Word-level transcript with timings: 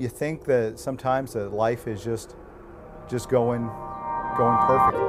you 0.00 0.08
think 0.08 0.44
that 0.46 0.78
sometimes 0.78 1.34
that 1.34 1.52
life 1.52 1.86
is 1.86 2.02
just 2.02 2.34
just 3.06 3.28
going 3.28 3.66
going 4.38 4.56
perfectly. 4.66 5.04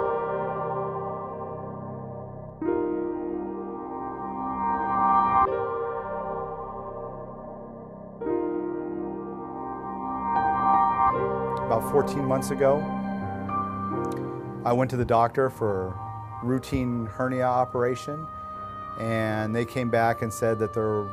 About 11.66 11.90
14 11.90 12.26
months 12.26 12.52
ago, 12.52 12.80
I 14.66 14.74
went 14.74 14.92
to 14.92 14.98
the 14.98 15.06
doctor 15.06 15.50
for 15.50 15.98
routine 16.44 17.06
hernia 17.06 17.46
operation 17.46 18.28
and 19.00 19.56
they 19.56 19.64
came 19.64 19.90
back 19.90 20.22
and 20.22 20.34
said 20.34 20.60
that 20.60 20.74
there 20.74 21.08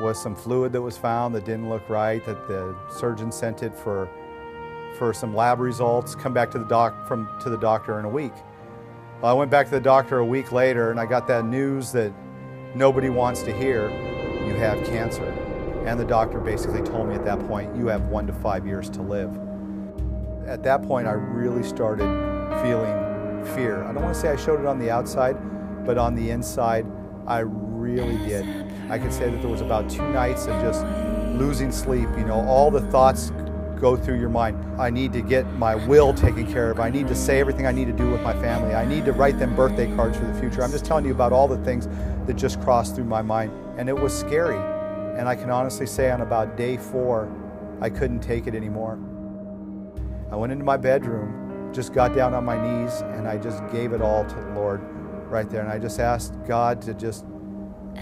was 0.00 0.20
some 0.20 0.34
fluid 0.34 0.72
that 0.72 0.82
was 0.82 0.96
found 0.96 1.34
that 1.34 1.44
didn't 1.44 1.68
look 1.68 1.88
right, 1.88 2.24
that 2.24 2.46
the 2.46 2.76
surgeon 2.90 3.32
sent 3.32 3.62
it 3.62 3.74
for, 3.74 4.08
for 4.96 5.12
some 5.12 5.34
lab 5.34 5.60
results, 5.60 6.14
come 6.14 6.32
back 6.32 6.50
to 6.52 6.58
the, 6.58 6.64
doc, 6.64 7.06
from, 7.06 7.28
to 7.40 7.50
the 7.50 7.56
doctor 7.56 7.98
in 7.98 8.04
a 8.04 8.08
week. 8.08 8.32
Well, 9.20 9.32
I 9.32 9.34
went 9.34 9.50
back 9.50 9.66
to 9.66 9.72
the 9.72 9.80
doctor 9.80 10.18
a 10.18 10.24
week 10.24 10.52
later 10.52 10.90
and 10.90 11.00
I 11.00 11.06
got 11.06 11.26
that 11.28 11.44
news 11.44 11.90
that 11.92 12.12
nobody 12.74 13.08
wants 13.08 13.42
to 13.42 13.52
hear, 13.52 13.90
you 14.46 14.54
have 14.54 14.84
cancer. 14.86 15.24
And 15.86 15.98
the 15.98 16.04
doctor 16.04 16.38
basically 16.38 16.82
told 16.82 17.08
me 17.08 17.14
at 17.14 17.24
that 17.24 17.40
point, 17.48 17.74
you 17.74 17.86
have 17.86 18.06
one 18.06 18.26
to 18.26 18.32
five 18.32 18.66
years 18.66 18.88
to 18.90 19.02
live. 19.02 19.30
At 20.46 20.62
that 20.62 20.82
point, 20.82 21.06
I 21.06 21.12
really 21.12 21.62
started 21.62 22.06
feeling 22.62 22.94
fear. 23.54 23.82
I 23.84 23.92
don't 23.92 24.02
want 24.02 24.14
to 24.14 24.20
say 24.20 24.28
I 24.28 24.36
showed 24.36 24.60
it 24.60 24.66
on 24.66 24.78
the 24.78 24.90
outside, 24.90 25.36
but 25.84 25.98
on 25.98 26.14
the 26.14 26.30
inside, 26.30 26.86
I 27.26 27.40
really 27.40 28.16
did. 28.18 28.44
I 28.90 28.98
can 28.98 29.12
say 29.12 29.30
that 29.30 29.40
there 29.40 29.50
was 29.50 29.60
about 29.60 29.90
two 29.90 30.06
nights 30.10 30.46
of 30.46 30.60
just 30.62 30.84
losing 31.38 31.70
sleep. 31.70 32.08
You 32.16 32.24
know, 32.24 32.40
all 32.46 32.70
the 32.70 32.80
thoughts 32.90 33.32
go 33.78 33.96
through 33.96 34.18
your 34.18 34.28
mind. 34.28 34.80
I 34.80 34.90
need 34.90 35.12
to 35.12 35.20
get 35.20 35.46
my 35.54 35.74
will 35.74 36.12
taken 36.12 36.50
care 36.50 36.70
of. 36.70 36.80
I 36.80 36.90
need 36.90 37.06
to 37.08 37.14
say 37.14 37.38
everything 37.38 37.66
I 37.66 37.72
need 37.72 37.86
to 37.86 37.92
do 37.92 38.10
with 38.10 38.22
my 38.22 38.32
family. 38.34 38.74
I 38.74 38.84
need 38.84 39.04
to 39.04 39.12
write 39.12 39.38
them 39.38 39.54
birthday 39.54 39.94
cards 39.94 40.18
for 40.18 40.24
the 40.24 40.34
future. 40.40 40.62
I'm 40.62 40.72
just 40.72 40.84
telling 40.84 41.04
you 41.04 41.12
about 41.12 41.32
all 41.32 41.46
the 41.46 41.62
things 41.64 41.86
that 42.26 42.34
just 42.34 42.60
crossed 42.60 42.96
through 42.96 43.04
my 43.04 43.22
mind. 43.22 43.52
And 43.78 43.88
it 43.88 43.96
was 43.96 44.18
scary. 44.18 44.58
And 45.18 45.28
I 45.28 45.36
can 45.36 45.50
honestly 45.50 45.86
say 45.86 46.10
on 46.10 46.22
about 46.22 46.56
day 46.56 46.76
four, 46.76 47.30
I 47.80 47.90
couldn't 47.90 48.20
take 48.20 48.46
it 48.46 48.54
anymore. 48.54 48.98
I 50.32 50.36
went 50.36 50.52
into 50.52 50.64
my 50.64 50.76
bedroom, 50.76 51.70
just 51.72 51.92
got 51.92 52.14
down 52.14 52.34
on 52.34 52.44
my 52.44 52.56
knees, 52.56 53.00
and 53.00 53.28
I 53.28 53.38
just 53.38 53.66
gave 53.70 53.92
it 53.92 54.02
all 54.02 54.24
to 54.24 54.34
the 54.34 54.50
Lord 54.54 54.80
right 55.30 55.48
there. 55.48 55.60
And 55.60 55.70
I 55.70 55.78
just 55.78 56.00
asked 56.00 56.34
God 56.46 56.82
to 56.82 56.94
just, 56.94 57.24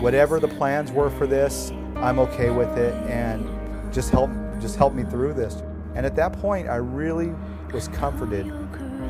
whatever 0.01 0.41
the 0.41 0.49
plans 0.49 0.93
were 0.93 1.11
for 1.11 1.27
this, 1.27 1.71
I'm 1.97 2.19
okay 2.19 2.51
with 2.51 2.77
it, 2.77 2.95
and 3.11 3.49
just 3.93 4.11
help, 4.11 4.31
just 4.61 4.77
help 4.77 4.95
me 4.95 5.05
through 5.05 5.35
this. 5.35 5.63
And 5.95 6.05
at 6.05 6.15
that 6.17 6.33
point, 6.35 6.69
I 6.69 6.77
really 6.77 7.33
was 7.73 7.89
comforted. 7.89 8.47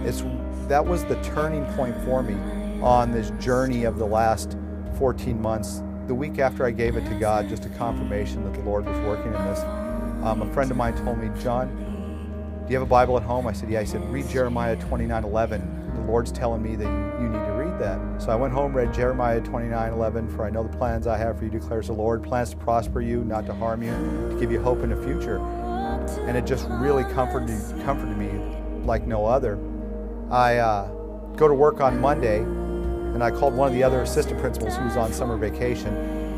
It's, 0.05 0.23
that 0.69 0.85
was 0.85 1.05
the 1.05 1.21
turning 1.23 1.65
point 1.75 1.97
for 2.05 2.23
me 2.23 2.35
on 2.83 3.11
this 3.11 3.31
journey 3.41 3.85
of 3.85 3.99
the 3.99 4.07
last 4.07 4.57
14 4.99 5.41
months. 5.41 5.83
The 6.07 6.15
week 6.15 6.39
after 6.39 6.65
I 6.65 6.71
gave 6.71 6.97
it 6.97 7.05
to 7.09 7.19
God, 7.19 7.49
just 7.49 7.65
a 7.65 7.69
confirmation 7.71 8.45
that 8.45 8.55
the 8.55 8.61
Lord 8.61 8.87
was 8.87 8.99
working 9.01 9.35
in 9.35 9.45
this, 9.47 9.61
um, 10.23 10.43
a 10.43 10.53
friend 10.53 10.71
of 10.71 10.77
mine 10.77 10.97
told 11.05 11.19
me, 11.19 11.31
John, 11.43 11.69
do 12.67 12.73
you 12.73 12.79
have 12.79 12.87
a 12.87 12.91
Bible 12.91 13.17
at 13.17 13.23
home? 13.23 13.47
I 13.47 13.53
said, 13.53 13.71
yeah. 13.71 13.81
He 13.81 13.87
said, 13.87 14.03
read 14.13 14.29
Jeremiah 14.29 14.77
29, 14.77 15.23
11. 15.23 15.95
The 15.95 16.01
Lord's 16.03 16.33
telling 16.33 16.63
me 16.63 16.75
that 16.75 16.85
you, 17.21 17.29
need 17.29 17.39
to 17.47 17.53
read 17.77 17.85
that. 17.87 18.23
So 18.23 18.31
I 18.31 18.37
went 18.37 18.53
home, 18.53 18.73
read 18.73 18.93
Jeremiah 18.93 19.41
29, 19.41 19.93
11, 19.93 20.29
for 20.37 20.45
I 20.45 20.51
know 20.51 20.63
the 20.63 20.77
plans 20.77 21.07
I 21.07 21.17
have 21.17 21.39
for 21.39 21.45
you, 21.45 21.51
declares 21.51 21.89
the 21.89 21.93
Lord, 21.93 22.23
plans 22.23 22.51
to 22.51 22.57
prosper 22.57 23.01
you, 23.01 23.25
not 23.25 23.47
to 23.47 23.55
harm 23.55 23.83
you, 23.83 23.93
to 24.31 24.37
give 24.41 24.51
you 24.51 24.61
hope 24.61 24.83
in 24.83 24.91
the 24.91 24.97
future. 24.97 25.39
And 26.27 26.37
it 26.37 26.47
just 26.47 26.67
really 26.69 27.05
comforted, 27.15 27.59
comforted 27.85 28.17
me 28.17 28.31
like 28.85 29.07
no 29.07 29.27
other. 29.27 29.59
I 30.31 30.57
uh, 30.57 30.87
go 31.37 31.49
to 31.49 31.55
work 31.55 31.81
on 31.81 32.01
Monday, 32.01 32.39
and 32.41 33.23
I 33.23 33.31
called 33.31 33.55
one 33.55 33.69
of 33.69 33.75
the 33.75 33.83
other 33.83 34.03
assistant 34.03 34.41
principals 34.41 34.77
who 34.77 34.85
was 34.85 34.97
on 34.97 35.13
summer 35.13 35.37
vacation, 35.37 35.95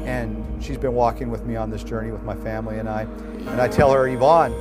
and 0.06 0.62
she's 0.62 0.78
been 0.78 0.94
walking 0.94 1.30
with 1.30 1.44
me 1.44 1.56
on 1.56 1.70
this 1.70 1.84
journey 1.84 2.10
with 2.10 2.22
my 2.22 2.36
family 2.36 2.78
and 2.78 2.88
I. 2.88 3.02
And 3.02 3.60
I 3.60 3.68
tell 3.68 3.92
her, 3.92 4.08
Yvonne, 4.08 4.52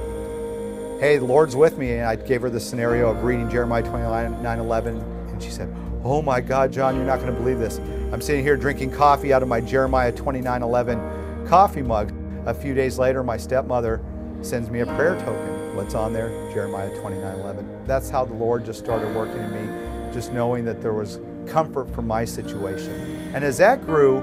hey, 1.00 1.18
the 1.18 1.26
Lord's 1.26 1.56
with 1.56 1.78
me. 1.78 1.94
And 1.94 2.04
I 2.04 2.18
gave 2.18 2.42
her 2.42 2.50
the 2.50 2.60
scenario 2.60 3.10
of 3.10 3.24
reading 3.24 3.50
Jeremiah 3.50 3.84
29 3.84 4.60
11. 4.60 4.98
And 4.98 5.42
she 5.42 5.52
said, 5.52 5.74
oh 6.08 6.22
my 6.22 6.40
God, 6.40 6.72
John, 6.72 6.96
you're 6.96 7.06
not 7.06 7.20
going 7.20 7.34
to 7.34 7.38
believe 7.38 7.60
this. 7.60 7.80
I'm 8.14 8.22
sitting 8.22 8.44
here 8.44 8.56
drinking 8.56 8.92
coffee 8.92 9.34
out 9.34 9.44
of 9.44 9.50
my 9.50 9.60
Jeremiah 9.60 10.12
29 10.12 10.64
11 10.64 11.48
coffee 11.48 11.82
mug. 11.82 12.14
A 12.46 12.54
few 12.54 12.74
days 12.74 12.98
later, 12.98 13.24
my 13.24 13.36
stepmother 13.36 14.02
sends 14.42 14.70
me 14.70 14.80
a 14.80 14.86
prayer 14.86 15.20
token. 15.20 15.76
What's 15.76 15.96
on 15.96 16.14
there? 16.14 16.30
Jeremiah 16.54 16.90
29 17.02 17.40
11. 17.40 17.86
That's 17.86 18.10
how 18.10 18.24
the 18.24 18.34
Lord 18.34 18.64
just 18.64 18.80
started 18.80 19.14
working 19.14 19.42
in 19.42 19.52
me, 19.52 20.14
just 20.14 20.32
knowing 20.32 20.64
that 20.66 20.82
there 20.82 20.94
was 20.94 21.20
comfort 21.46 21.94
for 21.94 22.02
my 22.02 22.24
situation. 22.24 22.94
And 23.34 23.44
as 23.44 23.58
that 23.58 23.86
grew, 23.86 24.22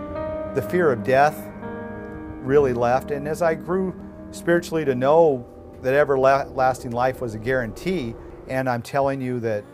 the 0.54 0.62
fear 0.62 0.90
of 0.90 1.04
death 1.04 1.36
really 2.40 2.72
left. 2.72 3.10
And 3.10 3.28
as 3.28 3.42
I 3.42 3.54
grew 3.54 3.94
spiritually 4.30 4.84
to 4.86 4.94
know 4.94 5.46
that 5.82 5.94
everlasting 5.94 6.92
life 6.92 7.20
was 7.20 7.34
a 7.34 7.38
guarantee. 7.38 8.14
And 8.48 8.68
I'm 8.68 8.82
telling 8.82 9.20
you 9.20 9.38
that 9.40 9.64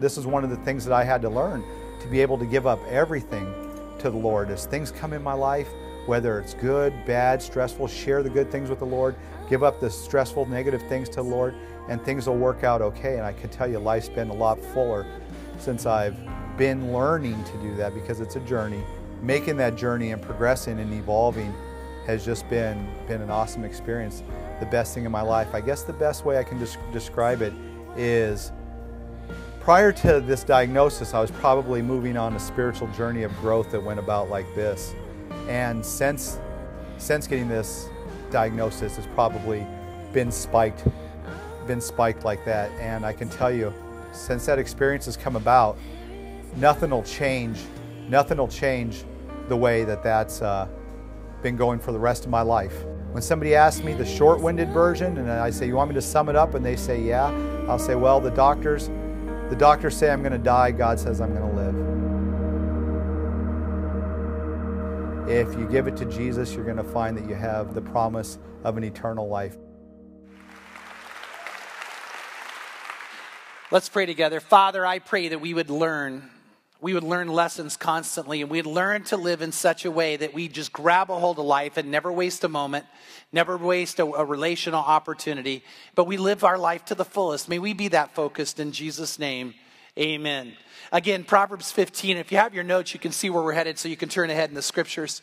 this 0.00 0.16
is 0.16 0.26
one 0.26 0.44
of 0.44 0.50
the 0.50 0.56
things 0.56 0.84
that 0.84 0.94
I 0.94 1.04
had 1.04 1.22
to 1.22 1.28
learn 1.28 1.62
to 2.00 2.08
be 2.08 2.20
able 2.20 2.38
to 2.38 2.46
give 2.46 2.66
up 2.66 2.80
everything 2.88 3.52
to 3.98 4.10
the 4.10 4.16
Lord. 4.16 4.50
As 4.50 4.66
things 4.66 4.90
come 4.90 5.12
in 5.12 5.22
my 5.22 5.34
life, 5.34 5.68
whether 6.06 6.40
it's 6.40 6.54
good, 6.54 6.92
bad, 7.04 7.42
stressful, 7.42 7.86
share 7.86 8.22
the 8.22 8.30
good 8.30 8.50
things 8.50 8.70
with 8.70 8.78
the 8.78 8.86
Lord, 8.86 9.14
give 9.48 9.62
up 9.62 9.78
the 9.80 9.90
stressful, 9.90 10.46
negative 10.46 10.82
things 10.88 11.08
to 11.10 11.16
the 11.16 11.22
Lord, 11.22 11.54
and 11.88 12.02
things 12.02 12.26
will 12.26 12.38
work 12.38 12.64
out 12.64 12.80
okay. 12.80 13.16
And 13.16 13.26
I 13.26 13.32
can 13.32 13.50
tell 13.50 13.70
you, 13.70 13.78
life's 13.78 14.08
been 14.08 14.30
a 14.30 14.34
lot 14.34 14.58
fuller 14.58 15.06
since 15.58 15.84
I've 15.86 16.16
been 16.56 16.92
learning 16.92 17.42
to 17.44 17.52
do 17.58 17.76
that 17.76 17.94
because 17.94 18.20
it's 18.20 18.36
a 18.36 18.40
journey. 18.40 18.82
Making 19.22 19.58
that 19.58 19.76
journey 19.76 20.12
and 20.12 20.22
progressing 20.22 20.80
and 20.80 20.92
evolving 20.94 21.54
has 22.06 22.24
just 22.24 22.48
been, 22.48 22.90
been 23.06 23.20
an 23.20 23.30
awesome 23.30 23.64
experience 23.64 24.22
the 24.60 24.66
best 24.66 24.94
thing 24.94 25.04
in 25.04 25.12
my 25.12 25.22
life. 25.22 25.54
I 25.54 25.60
guess 25.60 25.82
the 25.82 25.92
best 25.92 26.24
way 26.24 26.38
I 26.38 26.44
can 26.44 26.58
des- 26.58 26.76
describe 26.92 27.42
it 27.42 27.52
is 27.96 28.52
prior 29.70 29.92
to 29.92 30.20
this 30.20 30.42
diagnosis, 30.42 31.14
I 31.14 31.20
was 31.20 31.30
probably 31.30 31.80
moving 31.80 32.16
on 32.16 32.34
a 32.34 32.40
spiritual 32.40 32.88
journey 32.88 33.22
of 33.22 33.32
growth 33.38 33.70
that 33.70 33.80
went 33.80 34.00
about 34.00 34.28
like 34.28 34.52
this. 34.56 34.96
And 35.46 35.86
since, 35.86 36.40
since 36.98 37.28
getting 37.28 37.46
this 37.46 37.88
diagnosis, 38.32 38.98
it's 38.98 39.06
probably 39.14 39.64
been 40.12 40.32
spiked, 40.32 40.88
been 41.68 41.80
spiked 41.80 42.24
like 42.24 42.44
that. 42.46 42.72
And 42.80 43.06
I 43.06 43.12
can 43.12 43.28
tell 43.28 43.52
you, 43.52 43.72
since 44.10 44.44
that 44.46 44.58
experience 44.58 45.04
has 45.04 45.16
come 45.16 45.36
about, 45.36 45.78
nothing 46.56 46.90
will 46.90 47.04
change, 47.04 47.60
nothing 48.08 48.38
will 48.38 48.48
change 48.48 49.04
the 49.46 49.56
way 49.56 49.84
that 49.84 50.02
that's 50.02 50.42
uh, 50.42 50.66
been 51.42 51.54
going 51.54 51.78
for 51.78 51.92
the 51.92 51.98
rest 52.00 52.24
of 52.24 52.30
my 52.32 52.42
life. 52.42 52.74
When 53.12 53.22
somebody 53.22 53.54
asks 53.54 53.84
me 53.84 53.92
the 53.92 54.04
short 54.04 54.40
winded 54.40 54.70
version 54.70 55.16
and 55.18 55.30
I 55.30 55.50
say, 55.50 55.68
You 55.68 55.76
want 55.76 55.90
me 55.90 55.94
to 55.94 56.02
sum 56.02 56.28
it 56.28 56.34
up? 56.34 56.54
And 56.54 56.66
they 56.66 56.74
say, 56.74 57.00
Yeah, 57.00 57.26
I'll 57.68 57.78
say, 57.78 57.94
Well, 57.94 58.20
the 58.20 58.32
doctors, 58.32 58.90
the 59.50 59.56
doctors 59.56 59.96
say 59.96 60.10
I'm 60.10 60.22
going 60.22 60.32
to 60.32 60.38
die, 60.38 60.70
God 60.70 60.98
says 60.98 61.20
I'm 61.20 61.34
going 61.34 61.50
to 61.50 61.56
live. 61.56 61.74
If 65.28 65.58
you 65.58 65.66
give 65.66 65.88
it 65.88 65.96
to 65.96 66.04
Jesus, 66.04 66.54
you're 66.54 66.64
going 66.64 66.76
to 66.76 66.84
find 66.84 67.16
that 67.16 67.28
you 67.28 67.34
have 67.34 67.74
the 67.74 67.82
promise 67.82 68.38
of 68.64 68.76
an 68.76 68.84
eternal 68.84 69.28
life. 69.28 69.56
Let's 73.72 73.88
pray 73.88 74.06
together. 74.06 74.40
Father, 74.40 74.86
I 74.86 75.00
pray 75.00 75.28
that 75.28 75.40
we 75.40 75.52
would 75.52 75.70
learn 75.70 76.30
we 76.80 76.94
would 76.94 77.04
learn 77.04 77.28
lessons 77.28 77.76
constantly 77.76 78.40
and 78.40 78.50
we'd 78.50 78.66
learn 78.66 79.04
to 79.04 79.16
live 79.16 79.42
in 79.42 79.52
such 79.52 79.84
a 79.84 79.90
way 79.90 80.16
that 80.16 80.32
we 80.32 80.48
just 80.48 80.72
grab 80.72 81.10
a 81.10 81.18
hold 81.18 81.38
of 81.38 81.44
life 81.44 81.76
and 81.76 81.90
never 81.90 82.10
waste 82.10 82.44
a 82.44 82.48
moment, 82.48 82.86
never 83.32 83.56
waste 83.56 83.98
a, 83.98 84.04
a, 84.04 84.24
relational 84.24 84.80
opportunity, 84.80 85.62
but 85.94 86.06
we 86.06 86.16
live 86.16 86.42
our 86.42 86.58
life 86.58 86.84
to 86.86 86.94
the 86.94 87.04
fullest. 87.04 87.48
May 87.48 87.58
we 87.58 87.74
be 87.74 87.88
that 87.88 88.14
focused 88.14 88.58
in 88.58 88.72
Jesus' 88.72 89.18
name. 89.18 89.54
Amen. 89.98 90.52
Again, 90.92 91.24
Proverbs 91.24 91.72
15. 91.72 92.16
If 92.16 92.30
you 92.30 92.38
have 92.38 92.54
your 92.54 92.62
notes, 92.62 92.94
you 92.94 93.00
can 93.00 93.10
see 93.10 93.28
where 93.28 93.42
we're 93.42 93.52
headed, 93.52 93.76
so 93.76 93.88
you 93.88 93.96
can 93.96 94.08
turn 94.08 94.30
ahead 94.30 94.48
in 94.48 94.54
the 94.54 94.62
scriptures. 94.62 95.20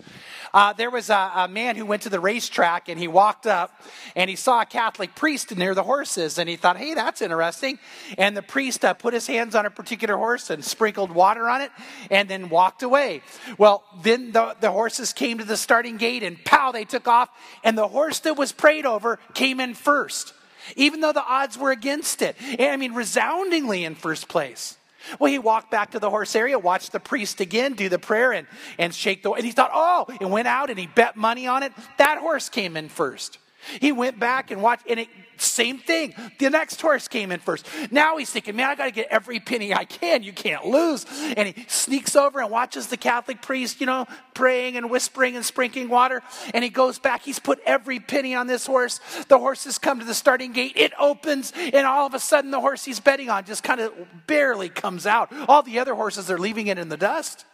Uh, 0.53 0.73
there 0.73 0.89
was 0.89 1.09
a, 1.09 1.31
a, 1.35 1.47
man 1.47 1.77
who 1.77 1.85
went 1.85 2.01
to 2.03 2.09
the 2.09 2.19
racetrack 2.19 2.89
and 2.89 2.99
he 2.99 3.07
walked 3.07 3.47
up 3.47 3.81
and 4.15 4.29
he 4.29 4.35
saw 4.35 4.61
a 4.61 4.65
Catholic 4.65 5.15
priest 5.15 5.55
near 5.55 5.73
the 5.73 5.83
horses 5.83 6.37
and 6.37 6.49
he 6.49 6.57
thought, 6.57 6.77
hey, 6.77 6.93
that's 6.93 7.21
interesting. 7.21 7.79
And 8.17 8.35
the 8.35 8.41
priest 8.41 8.83
uh, 8.83 8.93
put 8.93 9.13
his 9.13 9.27
hands 9.27 9.55
on 9.55 9.65
a 9.65 9.69
particular 9.69 10.17
horse 10.17 10.49
and 10.49 10.63
sprinkled 10.63 11.11
water 11.11 11.47
on 11.47 11.61
it 11.61 11.71
and 12.11 12.29
then 12.29 12.49
walked 12.49 12.83
away. 12.83 13.21
Well, 13.57 13.83
then 14.03 14.33
the, 14.33 14.55
the 14.59 14.71
horses 14.71 15.13
came 15.13 15.37
to 15.37 15.45
the 15.45 15.57
starting 15.57 15.97
gate 15.97 16.23
and 16.23 16.43
pow, 16.43 16.71
they 16.71 16.85
took 16.85 17.07
off. 17.07 17.29
And 17.63 17.77
the 17.77 17.87
horse 17.87 18.19
that 18.19 18.37
was 18.37 18.51
prayed 18.51 18.85
over 18.85 19.19
came 19.33 19.59
in 19.59 19.73
first 19.73 20.33
even 20.75 21.01
though 21.01 21.13
the 21.13 21.23
odds 21.25 21.57
were 21.57 21.71
against 21.71 22.21
it. 22.21 22.35
I 22.59 22.75
mean, 22.77 22.93
resoundingly 22.93 23.83
in 23.83 23.95
first 23.95 24.27
place. 24.27 24.77
Well, 25.19 25.31
he 25.31 25.39
walked 25.39 25.71
back 25.71 25.91
to 25.91 25.99
the 25.99 26.09
horse 26.09 26.35
area, 26.35 26.59
watched 26.59 26.91
the 26.91 26.99
priest 26.99 27.39
again 27.39 27.73
do 27.73 27.89
the 27.89 27.99
prayer 27.99 28.33
and, 28.33 28.47
and 28.77 28.93
shake 28.93 29.23
the, 29.23 29.31
and 29.31 29.45
he 29.45 29.51
thought, 29.51 29.71
oh, 29.73 30.05
and 30.19 30.31
went 30.31 30.47
out 30.47 30.69
and 30.69 30.77
he 30.77 30.87
bet 30.87 31.15
money 31.15 31.47
on 31.47 31.63
it. 31.63 31.71
That 31.97 32.17
horse 32.17 32.49
came 32.49 32.75
in 32.75 32.89
first. 32.89 33.37
He 33.79 33.91
went 33.91 34.19
back 34.19 34.51
and 34.51 34.61
watched, 34.61 34.89
and 34.89 34.99
it, 35.01 35.07
same 35.37 35.77
thing. 35.77 36.13
The 36.39 36.49
next 36.49 36.81
horse 36.81 37.07
came 37.07 37.31
in 37.31 37.39
first. 37.39 37.67
Now 37.91 38.17
he's 38.17 38.29
thinking, 38.29 38.55
man, 38.55 38.69
I 38.69 38.75
got 38.75 38.85
to 38.85 38.91
get 38.91 39.07
every 39.09 39.39
penny 39.39 39.73
I 39.73 39.85
can. 39.85 40.23
You 40.23 40.33
can't 40.33 40.65
lose. 40.65 41.05
And 41.35 41.47
he 41.47 41.65
sneaks 41.67 42.15
over 42.15 42.39
and 42.39 42.49
watches 42.49 42.87
the 42.87 42.97
Catholic 42.97 43.41
priest, 43.41 43.79
you 43.79 43.85
know, 43.85 44.07
praying 44.33 44.77
and 44.77 44.89
whispering 44.89 45.35
and 45.35 45.45
sprinkling 45.45 45.89
water. 45.89 46.21
And 46.53 46.63
he 46.63 46.69
goes 46.69 46.99
back. 46.99 47.23
He's 47.23 47.39
put 47.39 47.59
every 47.65 47.99
penny 47.99 48.35
on 48.35 48.47
this 48.47 48.65
horse. 48.65 48.99
The 49.27 49.37
horses 49.37 49.77
come 49.77 49.99
to 49.99 50.05
the 50.05 50.13
starting 50.13 50.53
gate. 50.53 50.73
It 50.75 50.93
opens, 50.99 51.53
and 51.55 51.85
all 51.85 52.07
of 52.07 52.13
a 52.13 52.19
sudden, 52.19 52.51
the 52.51 52.61
horse 52.61 52.85
he's 52.85 52.99
betting 52.99 53.29
on 53.29 53.45
just 53.45 53.63
kind 53.63 53.81
of 53.81 53.93
barely 54.27 54.69
comes 54.69 55.05
out. 55.05 55.31
All 55.47 55.61
the 55.61 55.79
other 55.79 55.95
horses 55.95 56.31
are 56.31 56.39
leaving 56.39 56.67
it 56.67 56.77
in 56.77 56.89
the 56.89 56.97
dust. 56.97 57.45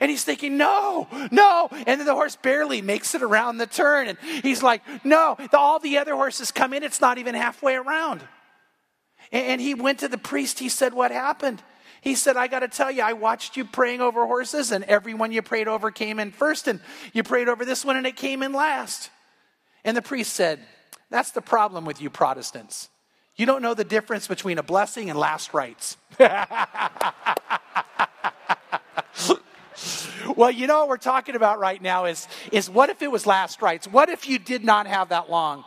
And 0.00 0.10
he's 0.10 0.22
thinking, 0.22 0.56
no, 0.56 1.08
no. 1.30 1.68
And 1.72 1.98
then 1.98 2.06
the 2.06 2.14
horse 2.14 2.36
barely 2.36 2.82
makes 2.82 3.14
it 3.14 3.22
around 3.22 3.58
the 3.58 3.66
turn. 3.66 4.08
And 4.08 4.18
he's 4.42 4.62
like, 4.62 4.82
no. 5.04 5.36
All 5.52 5.80
the 5.80 5.98
other 5.98 6.14
horses 6.14 6.52
come 6.52 6.72
in, 6.72 6.82
it's 6.82 7.00
not 7.00 7.18
even 7.18 7.34
halfway 7.34 7.74
around. 7.74 8.22
And 9.32 9.60
he 9.60 9.74
went 9.74 9.98
to 10.00 10.08
the 10.08 10.18
priest. 10.18 10.58
He 10.58 10.68
said, 10.68 10.94
What 10.94 11.10
happened? 11.10 11.62
He 12.00 12.14
said, 12.14 12.36
I 12.36 12.46
got 12.46 12.60
to 12.60 12.68
tell 12.68 12.90
you, 12.90 13.02
I 13.02 13.12
watched 13.12 13.56
you 13.56 13.64
praying 13.64 14.00
over 14.00 14.24
horses, 14.24 14.70
and 14.70 14.84
everyone 14.84 15.32
you 15.32 15.42
prayed 15.42 15.66
over 15.68 15.90
came 15.90 16.20
in 16.20 16.30
first, 16.30 16.68
and 16.68 16.80
you 17.12 17.24
prayed 17.24 17.48
over 17.48 17.64
this 17.64 17.84
one, 17.84 17.96
and 17.96 18.06
it 18.06 18.16
came 18.16 18.42
in 18.42 18.52
last. 18.52 19.10
And 19.84 19.96
the 19.96 20.02
priest 20.02 20.32
said, 20.32 20.60
That's 21.10 21.32
the 21.32 21.42
problem 21.42 21.84
with 21.84 22.00
you 22.00 22.08
Protestants. 22.08 22.88
You 23.36 23.46
don't 23.46 23.62
know 23.62 23.74
the 23.74 23.84
difference 23.84 24.26
between 24.26 24.58
a 24.58 24.62
blessing 24.62 25.10
and 25.10 25.18
last 25.18 25.54
rites. 25.54 25.96
well, 30.36 30.50
you 30.50 30.66
know 30.66 30.80
what 30.80 30.88
we're 30.88 30.96
talking 30.96 31.34
about 31.34 31.58
right 31.58 31.80
now 31.80 32.04
is, 32.04 32.26
is 32.52 32.68
what 32.68 32.90
if 32.90 33.02
it 33.02 33.10
was 33.10 33.26
last 33.26 33.62
rites? 33.62 33.86
What 33.86 34.08
if 34.08 34.28
you 34.28 34.38
did 34.38 34.64
not 34.64 34.86
have 34.86 35.10
that 35.10 35.30
long? 35.30 35.64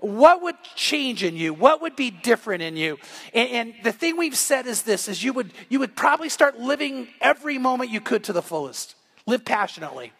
What 0.00 0.42
would 0.42 0.54
change 0.76 1.24
in 1.24 1.36
you? 1.36 1.52
What 1.52 1.82
would 1.82 1.96
be 1.96 2.10
different 2.10 2.62
in 2.62 2.76
you? 2.76 2.98
And, 3.34 3.48
and 3.50 3.74
the 3.82 3.92
thing 3.92 4.16
we've 4.16 4.36
said 4.36 4.66
is 4.66 4.82
this 4.82 5.08
is 5.08 5.24
you 5.24 5.32
would 5.32 5.52
you 5.68 5.80
would 5.80 5.96
probably 5.96 6.28
start 6.28 6.58
living 6.58 7.08
every 7.20 7.58
moment 7.58 7.90
you 7.90 8.00
could 8.00 8.22
to 8.24 8.32
the 8.32 8.42
fullest. 8.42 8.94
Live 9.26 9.44
passionately. 9.44 10.12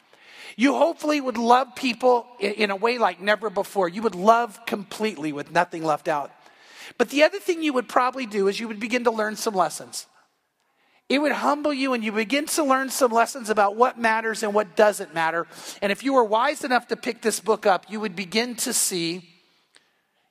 You 0.57 0.75
hopefully 0.75 1.21
would 1.21 1.39
love 1.39 1.77
people 1.77 2.27
in, 2.41 2.53
in 2.55 2.71
a 2.73 2.77
way 2.77 2.99
like 2.99 3.21
never 3.21 3.51
before. 3.51 3.89
You 3.89 4.03
would 4.03 4.17
love 4.17 4.59
completely 4.67 5.33
with 5.33 5.53
nothing 5.53 5.85
left 5.85 6.09
out. 6.09 6.33
But 6.97 7.11
the 7.11 7.23
other 7.23 7.39
thing 7.39 7.63
you 7.63 7.73
would 7.73 7.89
probably 7.89 8.27
do 8.27 8.49
is 8.49 8.59
you 8.59 8.67
would 8.67 8.81
begin 8.81 9.05
to 9.05 9.13
learn 9.13 9.37
some 9.37 9.55
lessons. 9.55 10.07
It 11.09 11.21
would 11.21 11.33
humble 11.33 11.73
you 11.73 11.95
and 11.95 12.05
you 12.05 12.13
begin 12.13 12.47
to 12.47 12.63
learn 12.63 12.91
some 12.91 13.11
lessons 13.11 13.49
about 13.49 13.77
what 13.77 13.99
matters 13.99 14.43
and 14.43 14.53
what 14.53 14.77
doesn't 14.77 15.15
matter. 15.15 15.47
And 15.81 15.91
if 15.91 16.05
you 16.05 16.13
were 16.13 16.25
wise 16.25 16.65
enough 16.65 16.89
to 16.89 16.97
pick 16.97 17.23
this 17.23 17.41
book 17.41 17.65
up, 17.65 17.87
you 17.89 17.99
would 17.99 18.15
begin 18.15 18.57
to 18.57 18.75
see, 18.75 19.29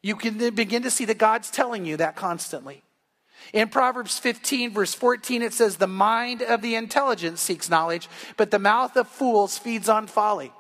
you 0.04 0.16
can 0.16 0.54
begin 0.54 0.84
to 0.84 0.92
see 0.92 1.06
that 1.06 1.18
God's 1.18 1.50
telling 1.50 1.86
you 1.86 1.98
that 1.98 2.16
constantly. 2.16 2.84
In 3.54 3.70
Proverbs 3.70 4.20
15, 4.20 4.72
verse 4.72 4.94
14, 4.94 5.42
it 5.42 5.54
says, 5.54 5.78
The 5.78 5.88
mind 5.88 6.42
of 6.42 6.62
the 6.62 6.76
intelligent 6.76 7.40
seeks 7.40 7.70
knowledge, 7.70 8.08
but 8.36 8.52
the 8.52 8.60
mouth 8.60 8.96
of 8.98 9.08
fools 9.08 9.58
feeds 9.58 9.90
on 9.90 10.06
folly. 10.06 10.52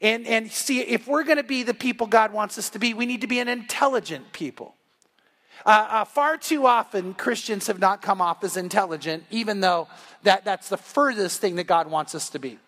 And, 0.00 0.26
and 0.26 0.50
see, 0.50 0.80
if 0.80 1.06
we're 1.06 1.24
going 1.24 1.36
to 1.36 1.42
be 1.42 1.62
the 1.62 1.74
people 1.74 2.06
God 2.06 2.32
wants 2.32 2.56
us 2.56 2.70
to 2.70 2.78
be, 2.78 2.94
we 2.94 3.06
need 3.06 3.20
to 3.20 3.26
be 3.26 3.40
an 3.40 3.48
intelligent 3.48 4.32
people. 4.32 4.74
Uh, 5.64 5.86
uh, 5.90 6.04
far 6.04 6.36
too 6.36 6.66
often, 6.66 7.14
Christians 7.14 7.68
have 7.68 7.78
not 7.78 8.02
come 8.02 8.20
off 8.20 8.42
as 8.42 8.56
intelligent, 8.56 9.24
even 9.30 9.60
though 9.60 9.88
that, 10.22 10.44
that's 10.44 10.68
the 10.68 10.76
furthest 10.76 11.40
thing 11.40 11.56
that 11.56 11.64
God 11.64 11.90
wants 11.90 12.14
us 12.14 12.30
to 12.30 12.38
be. 12.38 12.58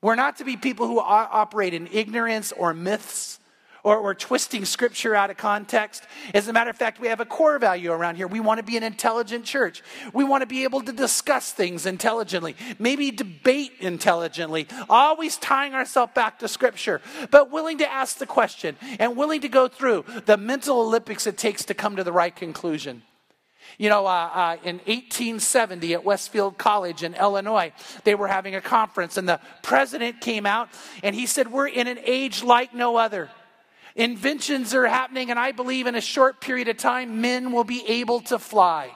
We're 0.00 0.16
not 0.16 0.36
to 0.38 0.44
be 0.44 0.56
people 0.56 0.86
who 0.88 0.98
operate 0.98 1.74
in 1.74 1.88
ignorance 1.92 2.52
or 2.52 2.74
myths 2.74 3.38
or 3.84 4.02
we're 4.02 4.14
twisting 4.14 4.64
scripture 4.64 5.14
out 5.14 5.30
of 5.30 5.36
context. 5.36 6.04
As 6.34 6.48
a 6.48 6.52
matter 6.52 6.70
of 6.70 6.76
fact, 6.76 7.00
we 7.00 7.08
have 7.08 7.20
a 7.20 7.24
core 7.24 7.58
value 7.58 7.90
around 7.90 8.16
here. 8.16 8.26
We 8.26 8.40
want 8.40 8.58
to 8.58 8.64
be 8.64 8.76
an 8.76 8.82
intelligent 8.82 9.44
church. 9.44 9.82
We 10.12 10.24
want 10.24 10.42
to 10.42 10.46
be 10.46 10.64
able 10.64 10.82
to 10.82 10.92
discuss 10.92 11.52
things 11.52 11.86
intelligently, 11.86 12.56
maybe 12.78 13.10
debate 13.10 13.72
intelligently, 13.80 14.68
always 14.88 15.36
tying 15.36 15.74
ourselves 15.74 16.12
back 16.14 16.38
to 16.40 16.48
scripture, 16.48 17.00
but 17.30 17.50
willing 17.50 17.78
to 17.78 17.90
ask 17.90 18.18
the 18.18 18.26
question 18.26 18.76
and 18.98 19.16
willing 19.16 19.40
to 19.40 19.48
go 19.48 19.68
through 19.68 20.04
the 20.26 20.36
mental 20.36 20.80
Olympics 20.80 21.26
it 21.26 21.36
takes 21.36 21.64
to 21.64 21.74
come 21.74 21.96
to 21.96 22.04
the 22.04 22.12
right 22.12 22.34
conclusion. 22.34 23.02
You 23.78 23.88
know, 23.88 24.06
uh, 24.06 24.30
uh, 24.32 24.56
in 24.64 24.76
1870 24.76 25.94
at 25.94 26.04
Westfield 26.04 26.58
College 26.58 27.02
in 27.02 27.14
Illinois, 27.14 27.72
they 28.04 28.14
were 28.14 28.28
having 28.28 28.54
a 28.54 28.60
conference, 28.60 29.16
and 29.16 29.28
the 29.28 29.40
president 29.62 30.20
came 30.20 30.46
out 30.46 30.68
and 31.02 31.14
he 31.14 31.26
said, 31.26 31.50
We're 31.50 31.68
in 31.68 31.86
an 31.86 31.98
age 32.04 32.42
like 32.42 32.74
no 32.74 32.96
other. 32.96 33.30
Inventions 33.94 34.74
are 34.74 34.86
happening, 34.86 35.30
and 35.30 35.38
I 35.38 35.52
believe 35.52 35.86
in 35.86 35.94
a 35.94 36.00
short 36.00 36.40
period 36.40 36.68
of 36.68 36.76
time, 36.76 37.20
men 37.20 37.52
will 37.52 37.64
be 37.64 37.84
able 37.86 38.20
to 38.22 38.38
fly. 38.38 38.90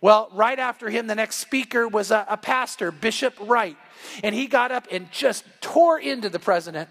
Well, 0.00 0.30
right 0.32 0.58
after 0.58 0.88
him, 0.88 1.06
the 1.06 1.14
next 1.14 1.36
speaker 1.36 1.86
was 1.86 2.10
a, 2.10 2.26
a 2.28 2.36
pastor, 2.36 2.90
Bishop 2.90 3.34
Wright, 3.40 3.76
and 4.24 4.34
he 4.34 4.46
got 4.46 4.72
up 4.72 4.88
and 4.90 5.10
just 5.12 5.44
tore 5.60 5.98
into 5.98 6.28
the 6.28 6.38
president. 6.38 6.88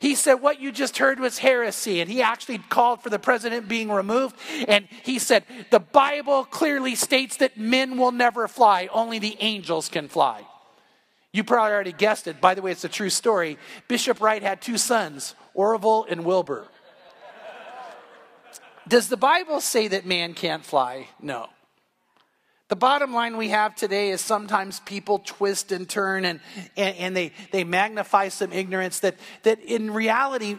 He 0.00 0.14
said, 0.14 0.34
What 0.34 0.60
you 0.60 0.70
just 0.70 0.98
heard 0.98 1.18
was 1.18 1.38
heresy. 1.38 2.00
And 2.00 2.10
he 2.10 2.22
actually 2.22 2.58
called 2.58 3.02
for 3.02 3.10
the 3.10 3.18
president 3.18 3.68
being 3.68 3.90
removed. 3.90 4.36
And 4.68 4.86
he 5.02 5.18
said, 5.18 5.44
The 5.70 5.80
Bible 5.80 6.44
clearly 6.44 6.94
states 6.94 7.38
that 7.38 7.56
men 7.56 7.96
will 7.96 8.12
never 8.12 8.46
fly, 8.48 8.88
only 8.92 9.18
the 9.18 9.36
angels 9.40 9.88
can 9.88 10.08
fly. 10.08 10.44
You 11.32 11.44
probably 11.44 11.72
already 11.72 11.92
guessed 11.92 12.26
it. 12.26 12.40
By 12.40 12.54
the 12.54 12.62
way, 12.62 12.70
it's 12.70 12.84
a 12.84 12.88
true 12.88 13.10
story. 13.10 13.58
Bishop 13.86 14.20
Wright 14.20 14.42
had 14.42 14.62
two 14.62 14.78
sons, 14.78 15.34
Orville 15.54 16.06
and 16.08 16.24
Wilbur. 16.24 16.66
Does 18.88 19.08
the 19.08 19.18
Bible 19.18 19.60
say 19.60 19.88
that 19.88 20.06
man 20.06 20.32
can't 20.32 20.64
fly? 20.64 21.08
No. 21.20 21.48
The 22.68 22.76
bottom 22.76 23.12
line 23.12 23.36
we 23.36 23.48
have 23.48 23.74
today 23.74 24.10
is 24.10 24.20
sometimes 24.20 24.80
people 24.80 25.20
twist 25.24 25.72
and 25.72 25.88
turn 25.88 26.24
and, 26.24 26.40
and, 26.76 26.96
and, 26.96 27.16
they, 27.16 27.32
they 27.50 27.64
magnify 27.64 28.28
some 28.28 28.52
ignorance 28.52 29.00
that, 29.00 29.16
that 29.42 29.60
in 29.60 29.92
reality 29.92 30.56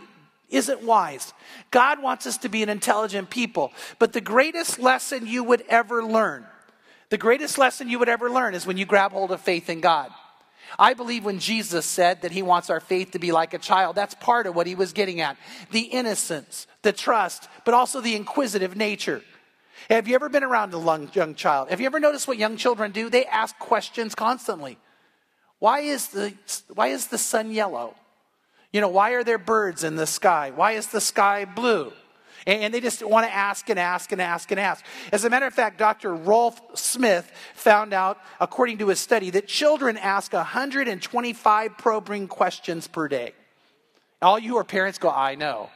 isn't 0.49 0.83
wise. 0.83 1.33
God 1.69 2.01
wants 2.01 2.25
us 2.25 2.37
to 2.39 2.49
be 2.49 2.63
an 2.63 2.69
intelligent 2.69 3.29
people. 3.29 3.71
But 3.99 4.13
the 4.13 4.21
greatest 4.21 4.79
lesson 4.79 5.27
you 5.27 5.43
would 5.43 5.63
ever 5.69 6.03
learn, 6.03 6.45
the 7.09 7.17
greatest 7.17 7.59
lesson 7.59 7.89
you 7.89 7.99
would 7.99 8.09
ever 8.09 8.29
learn 8.29 8.55
is 8.55 8.65
when 8.65 8.77
you 8.77 8.85
grab 8.85 9.11
hold 9.11 9.31
of 9.31 9.41
faith 9.41 9.69
in 9.69 9.79
God. 9.79 10.11
I 10.77 10.93
believe 10.93 11.25
when 11.25 11.39
Jesus 11.39 11.85
said 11.85 12.21
that 12.21 12.31
he 12.31 12.41
wants 12.41 12.69
our 12.69 12.79
faith 12.79 13.11
to 13.11 13.19
be 13.19 13.31
like 13.31 13.53
a 13.53 13.57
child, 13.57 13.95
that's 13.95 14.13
part 14.15 14.45
of 14.45 14.55
what 14.55 14.67
he 14.67 14.75
was 14.75 14.93
getting 14.93 15.21
at 15.21 15.37
the 15.71 15.81
innocence, 15.81 16.67
the 16.81 16.91
trust, 16.91 17.47
but 17.65 17.73
also 17.73 18.01
the 18.01 18.15
inquisitive 18.15 18.75
nature. 18.75 19.23
Have 19.89 20.07
you 20.07 20.15
ever 20.15 20.29
been 20.29 20.43
around 20.43 20.73
a 20.73 21.09
young 21.13 21.35
child? 21.35 21.69
Have 21.69 21.79
you 21.79 21.85
ever 21.85 21.99
noticed 21.99 22.27
what 22.27 22.37
young 22.37 22.57
children 22.57 22.91
do? 22.91 23.09
They 23.09 23.25
ask 23.25 23.57
questions 23.57 24.13
constantly. 24.13 24.77
Why 25.59 25.79
is 25.79 26.07
the, 26.09 26.33
why 26.73 26.87
is 26.87 27.07
the 27.07 27.17
sun 27.17 27.51
yellow? 27.51 27.95
You 28.71 28.81
know, 28.81 28.89
why 28.89 29.11
are 29.11 29.23
there 29.23 29.37
birds 29.37 29.83
in 29.83 29.95
the 29.95 30.05
sky? 30.05 30.51
Why 30.53 30.73
is 30.73 30.87
the 30.87 31.01
sky 31.01 31.45
blue? 31.45 31.91
And 32.49 32.73
they 32.73 32.81
just 32.81 33.03
want 33.03 33.27
to 33.27 33.33
ask 33.33 33.69
and 33.69 33.77
ask 33.77 34.11
and 34.11 34.19
ask 34.19 34.49
and 34.49 34.59
ask. 34.59 34.83
As 35.11 35.23
a 35.23 35.29
matter 35.29 35.45
of 35.45 35.53
fact, 35.53 35.77
Dr. 35.77 36.15
Rolf 36.15 36.59
Smith 36.73 37.31
found 37.53 37.93
out, 37.93 38.17
according 38.39 38.79
to 38.79 38.87
his 38.87 38.99
study, 38.99 39.29
that 39.29 39.47
children 39.47 39.97
ask 39.97 40.33
125 40.33 41.77
probing 41.77 42.27
questions 42.27 42.87
per 42.87 43.07
day. 43.07 43.33
All 44.19 44.39
you 44.39 44.53
who 44.53 44.57
are 44.57 44.63
parents 44.63 44.97
go, 44.97 45.11
I 45.11 45.35
know. 45.35 45.69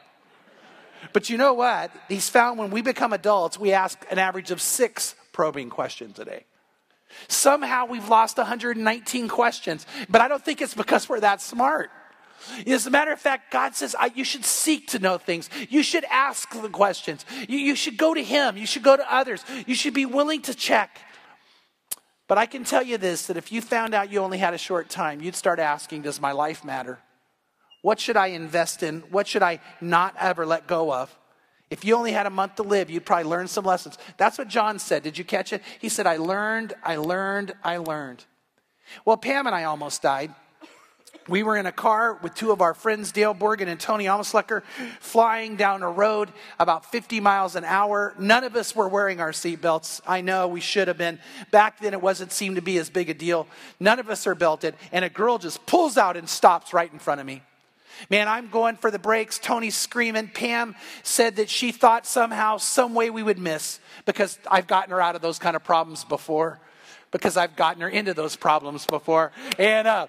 But 1.14 1.30
you 1.30 1.38
know 1.38 1.54
what? 1.54 1.92
He's 2.10 2.30
found 2.30 2.58
when 2.58 2.72
we 2.72 2.82
become 2.82 3.14
adults, 3.14 3.60
we 3.60 3.72
ask 3.72 4.04
an 4.10 4.18
average 4.18 4.50
of 4.50 4.60
six 4.60 5.14
probing 5.32 5.70
questions 5.70 6.18
a 6.18 6.26
day. 6.26 6.46
Somehow 7.28 7.86
we've 7.86 8.10
lost 8.10 8.38
119 8.38 9.28
questions, 9.28 9.86
but 10.10 10.22
I 10.22 10.28
don't 10.28 10.44
think 10.44 10.60
it's 10.60 10.74
because 10.74 11.08
we're 11.08 11.20
that 11.20 11.40
smart. 11.40 11.92
As 12.68 12.88
a 12.88 12.92
matter 12.92 13.12
of 13.12 13.20
fact, 13.20 13.52
God 13.52 13.76
says 13.76 13.96
you 14.16 14.24
should 14.24 14.46
seek 14.46 14.88
to 14.90 15.00
know 15.00 15.18
things. 15.18 15.50
You 15.70 15.84
should 15.84 16.06
ask 16.06 16.50
the 16.52 16.70
questions. 16.70 17.26
You, 17.48 17.58
you 17.58 17.76
should 17.76 17.98
go 17.98 18.14
to 18.14 18.24
Him. 18.24 18.58
You 18.58 18.66
should 18.66 18.84
go 18.84 18.98
to 18.98 19.14
others. 19.14 19.44
You 19.66 19.76
should 19.76 19.94
be 19.94 20.06
willing 20.06 20.42
to 20.44 20.54
check. 20.54 21.00
But 22.28 22.38
I 22.38 22.46
can 22.46 22.64
tell 22.64 22.84
you 22.84 22.98
this 22.98 23.28
that 23.28 23.38
if 23.38 23.52
you 23.52 23.62
found 23.62 23.94
out 23.94 24.12
you 24.12 24.20
only 24.20 24.38
had 24.38 24.54
a 24.54 24.58
short 24.58 24.90
time, 24.90 25.22
you'd 25.22 25.36
start 25.36 25.60
asking, 25.60 26.04
Does 26.04 26.22
my 26.22 26.32
life 26.32 26.64
matter? 26.64 27.00
What 27.82 28.00
should 28.00 28.18
I 28.18 28.28
invest 28.28 28.82
in? 28.82 29.02
What 29.12 29.28
should 29.28 29.44
I 29.44 29.60
not 29.82 30.16
ever 30.20 30.46
let 30.46 30.68
go 30.68 30.94
of? 30.94 31.16
If 31.70 31.84
you 31.84 31.96
only 31.96 32.12
had 32.12 32.26
a 32.26 32.30
month 32.30 32.56
to 32.56 32.64
live, 32.64 32.90
you'd 32.90 33.06
probably 33.06 33.30
learn 33.30 33.48
some 33.48 33.66
lessons. 33.66 33.98
That's 34.18 34.38
what 34.38 34.48
John 34.48 34.80
said. 34.80 35.04
Did 35.04 35.18
you 35.18 35.26
catch 35.26 35.52
it? 35.54 35.62
He 35.80 35.90
said, 35.90 36.08
I 36.08 36.18
learned, 36.18 36.74
I 36.84 36.98
learned, 36.98 37.54
I 37.64 37.78
learned. 37.78 38.24
Well, 39.06 39.18
Pam 39.18 39.48
and 39.48 39.56
I 39.56 39.64
almost 39.64 40.02
died 40.02 40.34
we 41.28 41.44
were 41.44 41.56
in 41.58 41.66
a 41.66 41.72
car 41.72 42.16
with 42.22 42.36
two 42.36 42.52
of 42.52 42.62
our 42.62 42.74
friends, 42.74 43.12
Dale 43.12 43.34
Borgen 43.34 43.68
and 43.68 43.80
Tony 43.80 44.06
Almaslecker, 44.06 44.64
flying 45.00 45.56
down 45.56 45.84
a 45.84 45.90
road 45.90 46.30
about 46.60 46.92
50 46.92 47.20
miles 47.20 47.56
an 47.56 47.64
hour. 47.64 48.14
None 48.20 48.44
of 48.44 48.56
us 48.56 48.76
were 48.76 48.88
wearing 48.88 49.20
our 49.20 49.32
seatbelts. 49.32 50.02
I 50.06 50.22
know 50.22 50.48
we 50.48 50.60
should 50.60 50.88
have 50.88 50.98
been. 50.98 51.20
Back 51.52 51.80
then, 51.80 51.94
it 51.94 52.02
wasn't 52.02 52.32
seemed 52.32 52.58
to 52.58 52.62
be 52.62 52.78
as 52.78 52.90
big 52.90 53.10
a 53.10 53.14
deal. 53.14 53.48
None 53.80 54.00
of 54.00 54.10
us 54.10 54.28
are 54.28 54.36
belted, 54.36 54.76
and 54.92 55.06
a 55.06 55.10
girl 55.10 55.38
just 55.38 55.66
pulls 55.66 55.98
out 55.98 56.18
and 56.18 56.28
stops 56.28 56.74
right 56.74 56.92
in 56.92 57.00
front 57.00 57.22
of 57.22 57.28
me. 57.28 57.42
Man, 58.10 58.28
I'm 58.28 58.50
going 58.50 58.76
for 58.76 58.92
the 58.92 59.00
brakes. 59.00 59.40
Tony's 59.40 59.78
screaming. 59.78 60.28
Pam 60.28 60.76
said 61.04 61.38
that 61.38 61.50
she 61.50 61.72
thought 61.72 62.06
somehow, 62.06 62.58
some 62.58 62.94
way 62.96 63.10
we 63.10 63.24
would 63.24 63.38
miss 63.38 63.80
because 64.06 64.40
I've 64.50 64.68
gotten 64.68 64.92
her 64.92 65.00
out 65.00 65.16
of 65.16 65.22
those 65.22 65.40
kind 65.40 65.56
of 65.56 65.64
problems 65.64 66.04
before 66.04 66.60
because 67.14 67.38
I've 67.38 67.56
gotten 67.56 67.82
her 67.82 67.88
into 67.88 68.14
those 68.14 68.36
problems 68.36 68.86
before. 68.86 69.32
And 69.58 69.88
uh, 69.88 70.08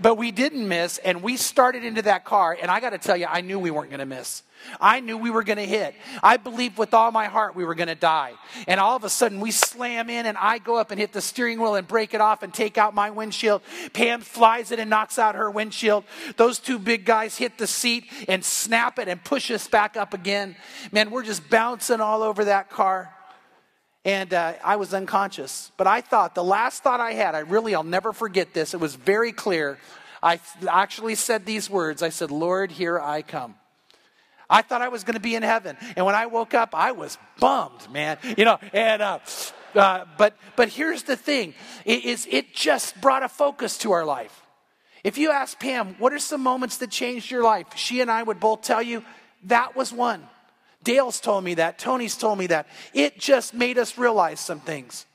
but 0.00 0.14
we 0.14 0.30
didn't 0.30 0.66
miss, 0.66 0.96
and 0.96 1.22
we 1.22 1.36
started 1.36 1.84
into 1.84 2.00
that 2.02 2.24
car, 2.24 2.56
and 2.58 2.70
I 2.70 2.80
got 2.80 2.90
to 2.90 2.98
tell 2.98 3.16
you, 3.16 3.26
I 3.28 3.42
knew 3.42 3.58
we 3.58 3.70
weren't 3.70 3.90
going 3.90 4.00
to 4.00 4.06
miss. 4.06 4.42
I 4.80 5.00
knew 5.00 5.18
we 5.18 5.30
were 5.30 5.42
going 5.42 5.58
to 5.58 5.66
hit. 5.66 5.94
I 6.22 6.38
believed 6.38 6.78
with 6.78 6.94
all 6.94 7.10
my 7.10 7.26
heart 7.26 7.54
we 7.54 7.66
were 7.66 7.74
going 7.74 7.88
to 7.88 7.94
die. 7.94 8.32
And 8.66 8.80
all 8.80 8.96
of 8.96 9.04
a 9.04 9.10
sudden, 9.10 9.40
we 9.40 9.50
slam 9.50 10.08
in, 10.08 10.24
and 10.24 10.38
I 10.38 10.56
go 10.56 10.76
up 10.76 10.90
and 10.90 10.98
hit 10.98 11.12
the 11.12 11.20
steering 11.20 11.60
wheel 11.60 11.74
and 11.74 11.86
break 11.86 12.14
it 12.14 12.22
off 12.22 12.42
and 12.42 12.54
take 12.54 12.78
out 12.78 12.94
my 12.94 13.10
windshield. 13.10 13.60
Pam 13.92 14.22
flies 14.22 14.70
it 14.70 14.78
and 14.78 14.88
knocks 14.88 15.18
out 15.18 15.34
her 15.34 15.50
windshield. 15.50 16.04
Those 16.38 16.58
two 16.58 16.78
big 16.78 17.04
guys 17.04 17.36
hit 17.36 17.58
the 17.58 17.66
seat 17.66 18.04
and 18.26 18.42
snap 18.42 18.98
it 18.98 19.08
and 19.08 19.22
push 19.22 19.50
us 19.50 19.68
back 19.68 19.98
up 19.98 20.14
again. 20.14 20.56
Man, 20.92 21.10
we're 21.10 21.24
just 21.24 21.50
bouncing 21.50 22.00
all 22.00 22.22
over 22.22 22.46
that 22.46 22.70
car 22.70 23.12
and 24.04 24.34
uh, 24.34 24.54
I 24.62 24.76
was 24.76 24.92
unconscious. 24.92 25.72
But 25.76 25.86
I 25.86 26.00
thought, 26.00 26.34
the 26.34 26.44
last 26.44 26.82
thought 26.82 27.00
I 27.00 27.12
had, 27.12 27.34
I 27.34 27.40
really, 27.40 27.74
I'll 27.74 27.82
never 27.82 28.12
forget 28.12 28.52
this. 28.52 28.74
It 28.74 28.80
was 28.80 28.94
very 28.94 29.32
clear. 29.32 29.78
I 30.22 30.40
actually 30.68 31.14
said 31.14 31.46
these 31.46 31.68
words 31.68 32.02
I 32.02 32.08
said, 32.08 32.30
Lord, 32.30 32.70
here 32.70 32.98
I 32.98 33.22
come. 33.22 33.54
I 34.48 34.62
thought 34.62 34.82
I 34.82 34.88
was 34.88 35.04
going 35.04 35.14
to 35.14 35.20
be 35.20 35.34
in 35.34 35.42
heaven. 35.42 35.76
And 35.96 36.04
when 36.04 36.14
I 36.14 36.26
woke 36.26 36.54
up, 36.54 36.74
I 36.74 36.92
was 36.92 37.18
bummed, 37.40 37.90
man. 37.90 38.18
You 38.36 38.44
know, 38.44 38.58
and, 38.72 39.02
uh, 39.02 39.18
uh, 39.74 40.04
but, 40.18 40.36
but 40.54 40.68
here's 40.68 41.02
the 41.02 41.16
thing 41.16 41.54
it, 41.84 42.04
is, 42.04 42.28
it 42.30 42.54
just 42.54 43.00
brought 43.00 43.22
a 43.22 43.28
focus 43.28 43.78
to 43.78 43.92
our 43.92 44.04
life. 44.04 44.42
If 45.02 45.18
you 45.18 45.30
ask 45.30 45.58
Pam, 45.58 45.96
what 45.98 46.12
are 46.12 46.18
some 46.18 46.42
moments 46.42 46.78
that 46.78 46.90
changed 46.90 47.30
your 47.30 47.42
life? 47.42 47.66
She 47.76 48.00
and 48.00 48.10
I 48.10 48.22
would 48.22 48.40
both 48.40 48.62
tell 48.62 48.82
you 48.82 49.04
that 49.44 49.76
was 49.76 49.92
one. 49.92 50.26
Dale's 50.84 51.18
told 51.18 51.42
me 51.42 51.54
that. 51.54 51.78
Tony's 51.78 52.16
told 52.16 52.38
me 52.38 52.46
that. 52.48 52.68
It 52.92 53.18
just 53.18 53.54
made 53.54 53.78
us 53.78 53.98
realize 53.98 54.38
some 54.38 54.60
things. 54.60 55.06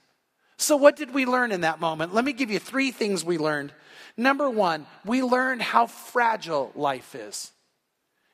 So, 0.58 0.76
what 0.76 0.98
did 0.98 1.14
we 1.14 1.26
learn 1.26 1.54
in 1.54 1.62
that 1.62 1.80
moment? 1.80 2.14
Let 2.14 2.26
me 2.26 2.34
give 2.34 2.52
you 2.52 2.60
three 2.60 2.92
things 2.92 3.24
we 3.24 3.38
learned. 3.38 3.72
Number 4.18 4.50
one, 4.50 4.86
we 5.06 5.24
learned 5.24 5.62
how 5.62 5.86
fragile 5.86 6.74
life 6.76 7.16
is. 7.16 7.52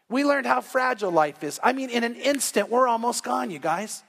We 0.09 0.23
learned 0.23 0.47
how 0.47 0.61
fragile 0.61 1.11
life 1.11 1.43
is. 1.43 1.59
I 1.61 1.73
mean, 1.73 1.91
in 1.91 2.03
an 2.03 2.15
instant, 2.15 2.69
we're 2.69 2.87
almost 2.87 3.23
gone, 3.23 3.51
you 3.51 3.59
guys. 3.59 4.01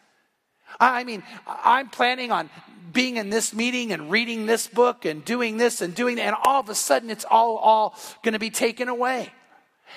I 0.81 1.05
mean, 1.05 1.23
I'm 1.47 1.89
planning 1.91 2.33
on 2.33 2.49
being 2.93 3.17
in 3.19 3.29
this 3.29 3.53
meeting 3.53 3.93
and 3.93 4.11
reading 4.11 4.47
this 4.47 4.69
book 4.69 5.05
and 5.05 5.25
doing 5.25 5.57
this 5.59 5.81
and 5.81 5.95
doing 5.95 6.17
that, 6.17 6.27
and 6.27 6.37
all 6.45 6.61
of 6.61 6.69
a 6.69 6.75
sudden 6.75 7.11
it's 7.11 7.27
all, 7.31 7.57
all 7.59 7.99
going 8.23 8.33
to 8.33 8.39
be 8.39 8.51
taken 8.51 8.89
away. 8.89 9.33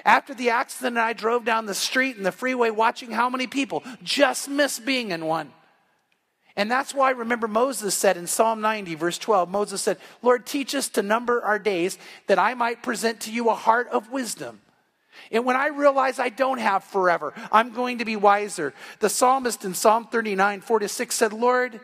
After 0.06 0.34
the 0.34 0.50
accident, 0.50 0.98
I 0.98 1.14
drove 1.14 1.46
down 1.46 1.66
the 1.66 1.74
street 1.74 2.18
and 2.18 2.26
the 2.26 2.32
freeway 2.32 2.70
watching 2.70 3.12
how 3.12 3.30
many 3.30 3.48
people 3.48 3.84
just 4.04 4.50
missed 4.50 4.86
being 4.86 5.12
in 5.12 5.26
one. 5.26 5.52
And 6.56 6.70
that's 6.70 6.94
why, 6.94 7.12
remember, 7.12 7.48
Moses 7.48 7.96
said 7.96 8.18
in 8.18 8.28
Psalm 8.28 8.60
90, 8.60 8.96
verse 8.96 9.18
12, 9.18 9.50
Moses 9.50 9.82
said, 9.82 9.98
Lord, 10.22 10.46
teach 10.46 10.76
us 10.76 10.90
to 10.90 11.02
number 11.02 11.42
our 11.42 11.58
days 11.58 11.98
that 12.28 12.38
I 12.38 12.54
might 12.54 12.84
present 12.84 13.22
to 13.22 13.32
you 13.32 13.50
a 13.50 13.56
heart 13.56 13.88
of 13.90 14.12
wisdom. 14.12 14.60
And 15.32 15.46
when 15.46 15.56
I 15.56 15.68
realize 15.68 16.20
I 16.20 16.30
don't 16.30 16.58
have 16.58 16.84
forever, 16.84 17.34
I'm 17.50 17.72
going 17.72 18.00
to 18.00 18.06
be 18.06 18.18
wiser. 18.18 18.74
The 19.00 19.10
psalmist 19.10 19.64
in 19.64 19.74
Psalm 19.74 20.08
39, 20.08 20.60
4 20.60 20.80
to 20.80 20.90
6 20.90 21.16
said, 21.16 21.34
Lord, 21.34 21.80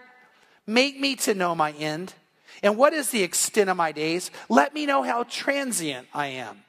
make 0.67 0.99
me 0.99 1.15
to 1.17 1.33
know 1.33 1.55
my 1.55 1.71
end. 1.71 2.13
And 2.61 2.75
what 2.77 2.93
is 2.93 3.11
the 3.11 3.23
extent 3.23 3.69
of 3.69 3.77
my 3.77 3.93
days? 3.93 4.29
Let 4.49 4.73
me 4.73 4.85
know 4.85 5.03
how 5.03 5.23
transient 5.23 6.07
I 6.13 6.27
am. 6.27 6.64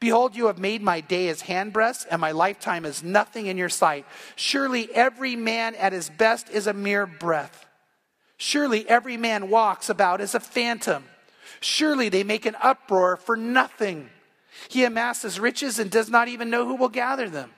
Behold, 0.00 0.36
you 0.36 0.46
have 0.46 0.58
made 0.58 0.82
my 0.82 1.00
day 1.00 1.28
as 1.28 1.42
handbreadths, 1.42 2.06
and 2.10 2.20
my 2.20 2.32
lifetime 2.32 2.84
as 2.84 3.02
nothing 3.02 3.46
in 3.46 3.56
your 3.56 3.68
sight. 3.68 4.06
Surely 4.36 4.88
every 4.94 5.36
man 5.36 5.74
at 5.74 5.92
his 5.92 6.10
best 6.10 6.50
is 6.50 6.66
a 6.66 6.72
mere 6.72 7.06
breath. 7.06 7.66
Surely 8.36 8.88
every 8.88 9.16
man 9.16 9.50
walks 9.50 9.88
about 9.88 10.20
as 10.20 10.34
a 10.34 10.40
phantom. 10.40 11.04
Surely 11.60 12.08
they 12.08 12.22
make 12.22 12.46
an 12.46 12.56
uproar 12.62 13.16
for 13.16 13.36
nothing. 13.36 14.10
He 14.68 14.84
amasses 14.84 15.40
riches 15.40 15.78
and 15.78 15.90
does 15.90 16.08
not 16.08 16.28
even 16.28 16.50
know 16.50 16.66
who 16.66 16.76
will 16.76 16.88
gather 16.88 17.28
them. 17.28 17.50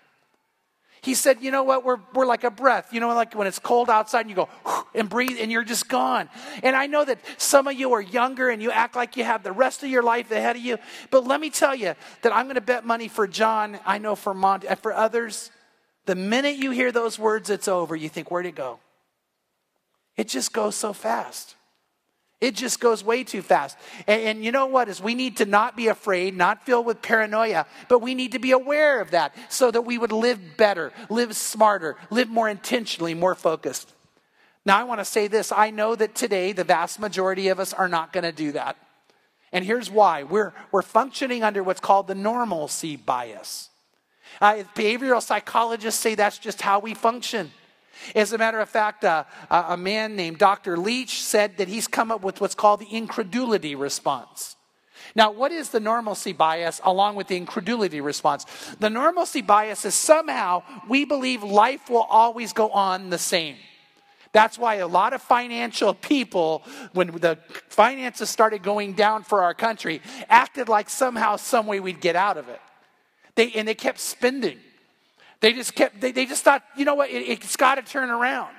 He 1.02 1.14
said, 1.14 1.38
You 1.40 1.50
know 1.50 1.62
what? 1.62 1.84
We're, 1.84 1.98
we're 2.14 2.26
like 2.26 2.44
a 2.44 2.50
breath. 2.50 2.92
You 2.92 3.00
know, 3.00 3.08
like 3.14 3.34
when 3.34 3.46
it's 3.46 3.58
cold 3.58 3.88
outside 3.88 4.20
and 4.22 4.30
you 4.30 4.36
go 4.36 4.48
and 4.94 5.08
breathe 5.08 5.38
and 5.40 5.50
you're 5.50 5.64
just 5.64 5.88
gone. 5.88 6.28
And 6.62 6.76
I 6.76 6.86
know 6.86 7.04
that 7.04 7.18
some 7.38 7.66
of 7.66 7.78
you 7.78 7.92
are 7.92 8.00
younger 8.00 8.50
and 8.50 8.62
you 8.62 8.70
act 8.70 8.96
like 8.96 9.16
you 9.16 9.24
have 9.24 9.42
the 9.42 9.52
rest 9.52 9.82
of 9.82 9.88
your 9.88 10.02
life 10.02 10.30
ahead 10.30 10.56
of 10.56 10.62
you. 10.62 10.78
But 11.10 11.26
let 11.26 11.40
me 11.40 11.50
tell 11.50 11.74
you 11.74 11.94
that 12.22 12.34
I'm 12.34 12.46
going 12.46 12.56
to 12.56 12.60
bet 12.60 12.84
money 12.84 13.08
for 13.08 13.26
John. 13.26 13.78
I 13.86 13.98
know 13.98 14.14
for 14.14 14.34
Monty, 14.34 14.68
uh, 14.68 14.74
for 14.74 14.92
others, 14.92 15.50
the 16.06 16.14
minute 16.14 16.56
you 16.56 16.70
hear 16.70 16.92
those 16.92 17.18
words, 17.18 17.50
it's 17.50 17.68
over. 17.68 17.96
You 17.96 18.08
think, 18.08 18.30
Where'd 18.30 18.46
it 18.46 18.54
go? 18.54 18.80
It 20.16 20.28
just 20.28 20.52
goes 20.52 20.76
so 20.76 20.92
fast. 20.92 21.54
It 22.40 22.54
just 22.54 22.80
goes 22.80 23.04
way 23.04 23.22
too 23.22 23.42
fast. 23.42 23.76
And, 24.06 24.22
and, 24.22 24.44
you 24.44 24.50
know 24.50 24.66
what? 24.66 24.88
Is 24.88 25.02
we 25.02 25.14
need 25.14 25.36
to 25.38 25.44
not 25.44 25.76
be 25.76 25.88
afraid, 25.88 26.34
not 26.34 26.64
filled 26.64 26.86
with 26.86 27.02
paranoia, 27.02 27.66
but 27.88 28.00
we 28.00 28.14
need 28.14 28.32
to 28.32 28.38
be 28.38 28.52
aware 28.52 29.00
of 29.00 29.10
that 29.10 29.34
so 29.50 29.70
that 29.70 29.82
we 29.82 29.98
would 29.98 30.12
live 30.12 30.56
better, 30.56 30.92
live 31.10 31.36
smarter, 31.36 31.96
live 32.08 32.28
more 32.28 32.48
intentionally, 32.48 33.12
more 33.12 33.34
focused. 33.34 33.92
Now, 34.64 34.78
I 34.78 34.84
want 34.84 35.00
to 35.00 35.04
say 35.04 35.26
this. 35.26 35.52
I 35.52 35.70
know 35.70 35.94
that 35.94 36.14
today 36.14 36.52
the 36.52 36.64
vast 36.64 36.98
majority 36.98 37.48
of 37.48 37.60
us 37.60 37.74
are 37.74 37.88
not 37.88 38.12
going 38.12 38.24
to 38.24 38.32
do 38.32 38.52
that. 38.52 38.76
And 39.52 39.64
here's 39.64 39.90
why 39.90 40.22
we're, 40.22 40.54
we're 40.70 40.82
functioning 40.82 41.42
under 41.42 41.62
what's 41.62 41.80
called 41.80 42.06
the 42.06 42.14
normalcy 42.14 42.96
bias. 42.96 43.68
Uh, 44.40 44.62
behavioral 44.74 45.22
psychologists 45.22 46.00
say 46.00 46.14
that's 46.14 46.38
just 46.38 46.62
how 46.62 46.78
we 46.78 46.94
function. 46.94 47.50
As 48.14 48.32
a 48.32 48.38
matter 48.38 48.60
of 48.60 48.68
fact, 48.68 49.04
uh, 49.04 49.24
a 49.50 49.76
man 49.76 50.16
named 50.16 50.38
Dr. 50.38 50.76
Leach 50.76 51.22
said 51.22 51.58
that 51.58 51.68
he's 51.68 51.86
come 51.86 52.10
up 52.10 52.22
with 52.22 52.40
what's 52.40 52.54
called 52.54 52.80
the 52.80 52.96
incredulity 52.96 53.74
response. 53.74 54.56
Now, 55.14 55.32
what 55.32 55.52
is 55.52 55.70
the 55.70 55.80
normalcy 55.80 56.32
bias 56.32 56.80
along 56.84 57.16
with 57.16 57.28
the 57.28 57.36
incredulity 57.36 58.00
response? 58.00 58.46
The 58.78 58.90
normalcy 58.90 59.42
bias 59.42 59.84
is 59.84 59.94
somehow 59.94 60.62
we 60.88 61.04
believe 61.04 61.42
life 61.42 61.90
will 61.90 62.06
always 62.08 62.52
go 62.52 62.70
on 62.70 63.10
the 63.10 63.18
same. 63.18 63.56
That's 64.32 64.58
why 64.58 64.76
a 64.76 64.86
lot 64.86 65.12
of 65.12 65.22
financial 65.22 65.92
people, 65.92 66.62
when 66.92 67.08
the 67.08 67.38
finances 67.68 68.30
started 68.30 68.62
going 68.62 68.92
down 68.92 69.24
for 69.24 69.42
our 69.42 69.54
country, 69.54 70.00
acted 70.28 70.68
like 70.68 70.88
somehow, 70.88 71.36
some 71.36 71.66
way 71.66 71.80
we'd 71.80 72.00
get 72.00 72.14
out 72.14 72.36
of 72.36 72.48
it. 72.48 72.60
They, 73.34 73.50
and 73.52 73.66
they 73.66 73.74
kept 73.74 73.98
spending. 73.98 74.60
They 75.40 75.52
just 75.52 75.74
kept, 75.74 76.00
they, 76.00 76.12
they 76.12 76.26
just 76.26 76.44
thought, 76.44 76.62
you 76.76 76.84
know 76.84 76.94
what, 76.94 77.10
it, 77.10 77.42
has 77.42 77.56
got 77.56 77.76
to 77.76 77.82
turn 77.82 78.10
around 78.10 78.54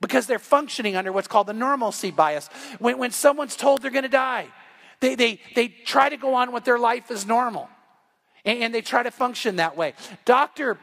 because 0.00 0.26
they're 0.26 0.38
functioning 0.38 0.96
under 0.96 1.12
what's 1.12 1.28
called 1.28 1.46
the 1.46 1.52
normalcy 1.52 2.10
bias. 2.10 2.48
When, 2.78 2.98
when 2.98 3.10
someone's 3.10 3.56
told 3.56 3.82
they're 3.82 3.90
going 3.90 4.04
to 4.04 4.08
die, 4.08 4.46
they, 5.00 5.14
they, 5.16 5.40
they 5.54 5.68
try 5.68 6.08
to 6.08 6.16
go 6.16 6.34
on 6.34 6.52
with 6.52 6.64
their 6.64 6.78
life 6.78 7.10
as 7.10 7.26
normal 7.26 7.68
and, 8.44 8.62
and 8.62 8.74
they 8.74 8.80
try 8.80 9.02
to 9.02 9.10
function 9.10 9.56
that 9.56 9.76
way. 9.76 9.94
Dr. 10.24 10.78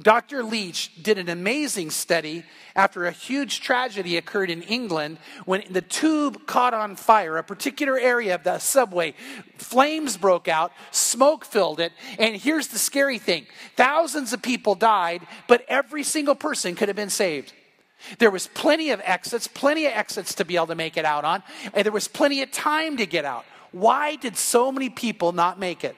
Dr. 0.00 0.42
Leach 0.42 0.90
did 1.00 1.18
an 1.18 1.28
amazing 1.28 1.90
study 1.90 2.44
after 2.74 3.06
a 3.06 3.12
huge 3.12 3.60
tragedy 3.60 4.16
occurred 4.16 4.50
in 4.50 4.62
England 4.62 5.18
when 5.44 5.62
the 5.70 5.82
tube 5.82 6.46
caught 6.46 6.74
on 6.74 6.96
fire, 6.96 7.36
a 7.36 7.44
particular 7.44 7.96
area 7.96 8.34
of 8.34 8.42
the 8.42 8.58
subway. 8.58 9.14
Flames 9.56 10.16
broke 10.16 10.48
out, 10.48 10.72
smoke 10.90 11.44
filled 11.44 11.78
it, 11.78 11.92
and 12.18 12.34
here's 12.34 12.68
the 12.68 12.78
scary 12.78 13.18
thing 13.18 13.46
thousands 13.76 14.32
of 14.32 14.42
people 14.42 14.74
died, 14.74 15.24
but 15.46 15.64
every 15.68 16.02
single 16.02 16.34
person 16.34 16.74
could 16.74 16.88
have 16.88 16.96
been 16.96 17.10
saved. 17.10 17.52
There 18.18 18.32
was 18.32 18.48
plenty 18.48 18.90
of 18.90 19.00
exits, 19.04 19.46
plenty 19.46 19.86
of 19.86 19.92
exits 19.92 20.34
to 20.34 20.44
be 20.44 20.56
able 20.56 20.66
to 20.66 20.74
make 20.74 20.96
it 20.96 21.04
out 21.04 21.24
on, 21.24 21.44
and 21.72 21.84
there 21.84 21.92
was 21.92 22.08
plenty 22.08 22.42
of 22.42 22.50
time 22.50 22.96
to 22.96 23.06
get 23.06 23.24
out. 23.24 23.44
Why 23.70 24.16
did 24.16 24.36
so 24.36 24.72
many 24.72 24.90
people 24.90 25.32
not 25.32 25.58
make 25.58 25.84
it? 25.84 25.96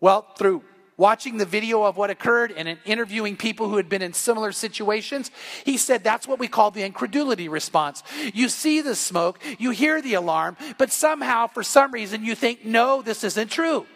Well, 0.00 0.22
through 0.38 0.62
watching 0.96 1.36
the 1.36 1.44
video 1.44 1.82
of 1.82 1.96
what 1.96 2.10
occurred 2.10 2.52
and 2.52 2.68
in 2.68 2.78
interviewing 2.84 3.36
people 3.36 3.68
who 3.68 3.76
had 3.76 3.88
been 3.88 4.02
in 4.02 4.12
similar 4.12 4.52
situations, 4.52 5.30
he 5.64 5.76
said 5.76 6.02
that's 6.02 6.26
what 6.26 6.38
we 6.38 6.48
call 6.48 6.70
the 6.70 6.82
incredulity 6.82 7.48
response. 7.48 8.02
You 8.34 8.48
see 8.48 8.80
the 8.80 8.94
smoke, 8.94 9.38
you 9.58 9.70
hear 9.70 10.00
the 10.00 10.14
alarm, 10.14 10.56
but 10.78 10.90
somehow, 10.90 11.46
for 11.46 11.62
some 11.62 11.92
reason, 11.92 12.24
you 12.24 12.34
think, 12.34 12.64
no, 12.64 13.02
this 13.02 13.24
isn't 13.24 13.50
true. 13.50 13.86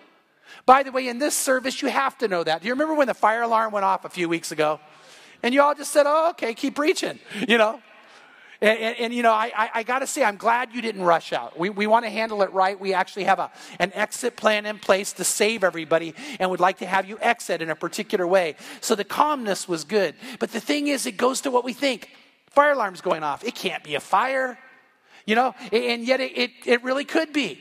By 0.66 0.82
the 0.82 0.92
way, 0.92 1.08
in 1.08 1.18
this 1.18 1.34
service, 1.34 1.80
you 1.80 1.88
have 1.88 2.18
to 2.18 2.28
know 2.28 2.44
that. 2.44 2.62
Do 2.62 2.68
you 2.68 2.74
remember 2.74 2.94
when 2.94 3.06
the 3.06 3.14
fire 3.14 3.42
alarm 3.42 3.72
went 3.72 3.84
off 3.84 4.04
a 4.04 4.10
few 4.10 4.28
weeks 4.28 4.52
ago? 4.52 4.78
And 5.42 5.54
you 5.54 5.62
all 5.62 5.74
just 5.74 5.90
said, 5.90 6.04
oh, 6.06 6.30
okay, 6.30 6.52
keep 6.52 6.76
preaching, 6.76 7.18
you 7.48 7.56
know? 7.56 7.80
And, 8.62 8.78
and, 8.78 8.96
and, 8.98 9.14
you 9.14 9.22
know, 9.22 9.32
I, 9.32 9.50
I, 9.56 9.70
I 9.76 9.82
got 9.82 10.00
to 10.00 10.06
say, 10.06 10.22
I'm 10.22 10.36
glad 10.36 10.74
you 10.74 10.82
didn't 10.82 11.02
rush 11.02 11.32
out. 11.32 11.58
We, 11.58 11.70
we 11.70 11.86
want 11.86 12.04
to 12.04 12.10
handle 12.10 12.42
it 12.42 12.52
right. 12.52 12.78
We 12.78 12.92
actually 12.92 13.24
have 13.24 13.38
a, 13.38 13.50
an 13.78 13.90
exit 13.94 14.36
plan 14.36 14.66
in 14.66 14.78
place 14.78 15.14
to 15.14 15.24
save 15.24 15.64
everybody 15.64 16.14
and 16.38 16.50
would 16.50 16.60
like 16.60 16.78
to 16.78 16.86
have 16.86 17.08
you 17.08 17.18
exit 17.20 17.62
in 17.62 17.70
a 17.70 17.76
particular 17.76 18.26
way. 18.26 18.56
So 18.80 18.94
the 18.94 19.04
calmness 19.04 19.66
was 19.66 19.84
good. 19.84 20.14
But 20.38 20.52
the 20.52 20.60
thing 20.60 20.88
is, 20.88 21.06
it 21.06 21.16
goes 21.16 21.40
to 21.42 21.50
what 21.50 21.64
we 21.64 21.72
think. 21.72 22.10
Fire 22.50 22.72
alarm's 22.72 23.00
going 23.00 23.22
off. 23.22 23.44
It 23.44 23.54
can't 23.54 23.82
be 23.82 23.94
a 23.94 24.00
fire, 24.00 24.58
you 25.24 25.36
know, 25.36 25.54
and 25.72 26.04
yet 26.04 26.20
it, 26.20 26.36
it, 26.36 26.50
it 26.66 26.84
really 26.84 27.04
could 27.04 27.32
be. 27.32 27.60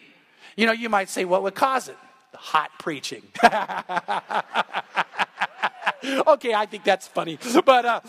You 0.57 0.65
know, 0.65 0.73
you 0.73 0.89
might 0.89 1.09
say, 1.09 1.25
what 1.25 1.43
would 1.43 1.55
cause 1.55 1.87
it? 1.87 1.97
hot 2.39 2.71
preaching. 2.79 3.21
okay, 6.27 6.53
I 6.53 6.65
think 6.65 6.83
that's 6.83 7.07
funny. 7.07 7.37
But, 7.65 7.85
uh, 7.85 7.99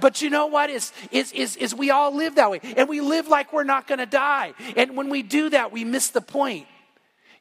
but 0.00 0.22
you 0.22 0.30
know 0.30 0.46
what? 0.46 0.70
Is, 0.70 0.92
is, 1.10 1.32
is, 1.32 1.56
is 1.56 1.74
we 1.74 1.90
all 1.90 2.14
live 2.14 2.36
that 2.36 2.50
way. 2.50 2.60
And 2.76 2.88
we 2.88 3.00
live 3.00 3.28
like 3.28 3.52
we're 3.52 3.64
not 3.64 3.86
going 3.86 3.98
to 3.98 4.06
die. 4.06 4.54
And 4.76 4.96
when 4.96 5.08
we 5.08 5.22
do 5.22 5.50
that, 5.50 5.72
we 5.72 5.84
miss 5.84 6.10
the 6.10 6.20
point. 6.20 6.66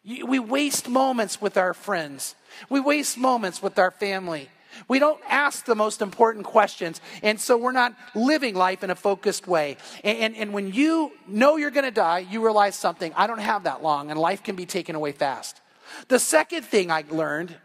We 0.05 0.39
waste 0.39 0.87
moments 0.87 1.41
with 1.41 1.57
our 1.57 1.73
friends. 1.73 2.35
We 2.69 2.79
waste 2.79 3.17
moments 3.17 3.61
with 3.61 3.77
our 3.77 3.91
family. 3.91 4.49
We 4.87 4.99
don't 4.99 5.19
ask 5.27 5.65
the 5.65 5.75
most 5.75 6.01
important 6.01 6.45
questions. 6.45 7.01
And 7.23 7.39
so 7.39 7.57
we're 7.57 7.71
not 7.71 7.95
living 8.15 8.55
life 8.55 8.83
in 8.83 8.89
a 8.89 8.95
focused 8.95 9.47
way. 9.47 9.77
And, 10.03 10.17
and, 10.17 10.35
and 10.35 10.53
when 10.53 10.71
you 10.71 11.11
know 11.27 11.57
you're 11.57 11.71
going 11.71 11.85
to 11.85 11.91
die, 11.91 12.19
you 12.19 12.43
realize 12.43 12.75
something. 12.75 13.11
I 13.15 13.27
don't 13.27 13.39
have 13.39 13.63
that 13.63 13.81
long, 13.83 14.11
and 14.11 14.19
life 14.19 14.43
can 14.43 14.55
be 14.55 14.65
taken 14.65 14.95
away 14.95 15.11
fast. 15.11 15.61
The 16.07 16.19
second 16.19 16.63
thing 16.63 16.91
I 16.91 17.03
learned 17.09 17.55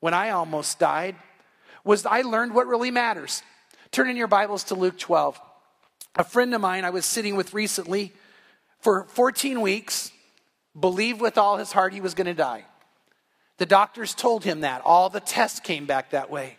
when 0.00 0.14
I 0.14 0.30
almost 0.30 0.78
died 0.78 1.16
was 1.84 2.04
I 2.04 2.22
learned 2.22 2.54
what 2.54 2.66
really 2.66 2.90
matters. 2.90 3.42
Turn 3.90 4.10
in 4.10 4.16
your 4.16 4.26
Bibles 4.26 4.64
to 4.64 4.74
Luke 4.74 4.98
12. 4.98 5.40
A 6.16 6.24
friend 6.24 6.54
of 6.54 6.60
mine 6.60 6.84
I 6.84 6.90
was 6.90 7.06
sitting 7.06 7.36
with 7.36 7.54
recently 7.54 8.12
for 8.80 9.04
14 9.10 9.60
weeks 9.60 10.10
believed 10.78 11.20
with 11.20 11.38
all 11.38 11.56
his 11.56 11.72
heart 11.72 11.92
he 11.92 12.00
was 12.00 12.14
going 12.14 12.26
to 12.26 12.34
die. 12.34 12.64
The 13.58 13.66
doctors 13.66 14.14
told 14.14 14.44
him 14.44 14.60
that. 14.60 14.82
All 14.84 15.08
the 15.08 15.20
tests 15.20 15.60
came 15.60 15.86
back 15.86 16.10
that 16.10 16.30
way. 16.30 16.58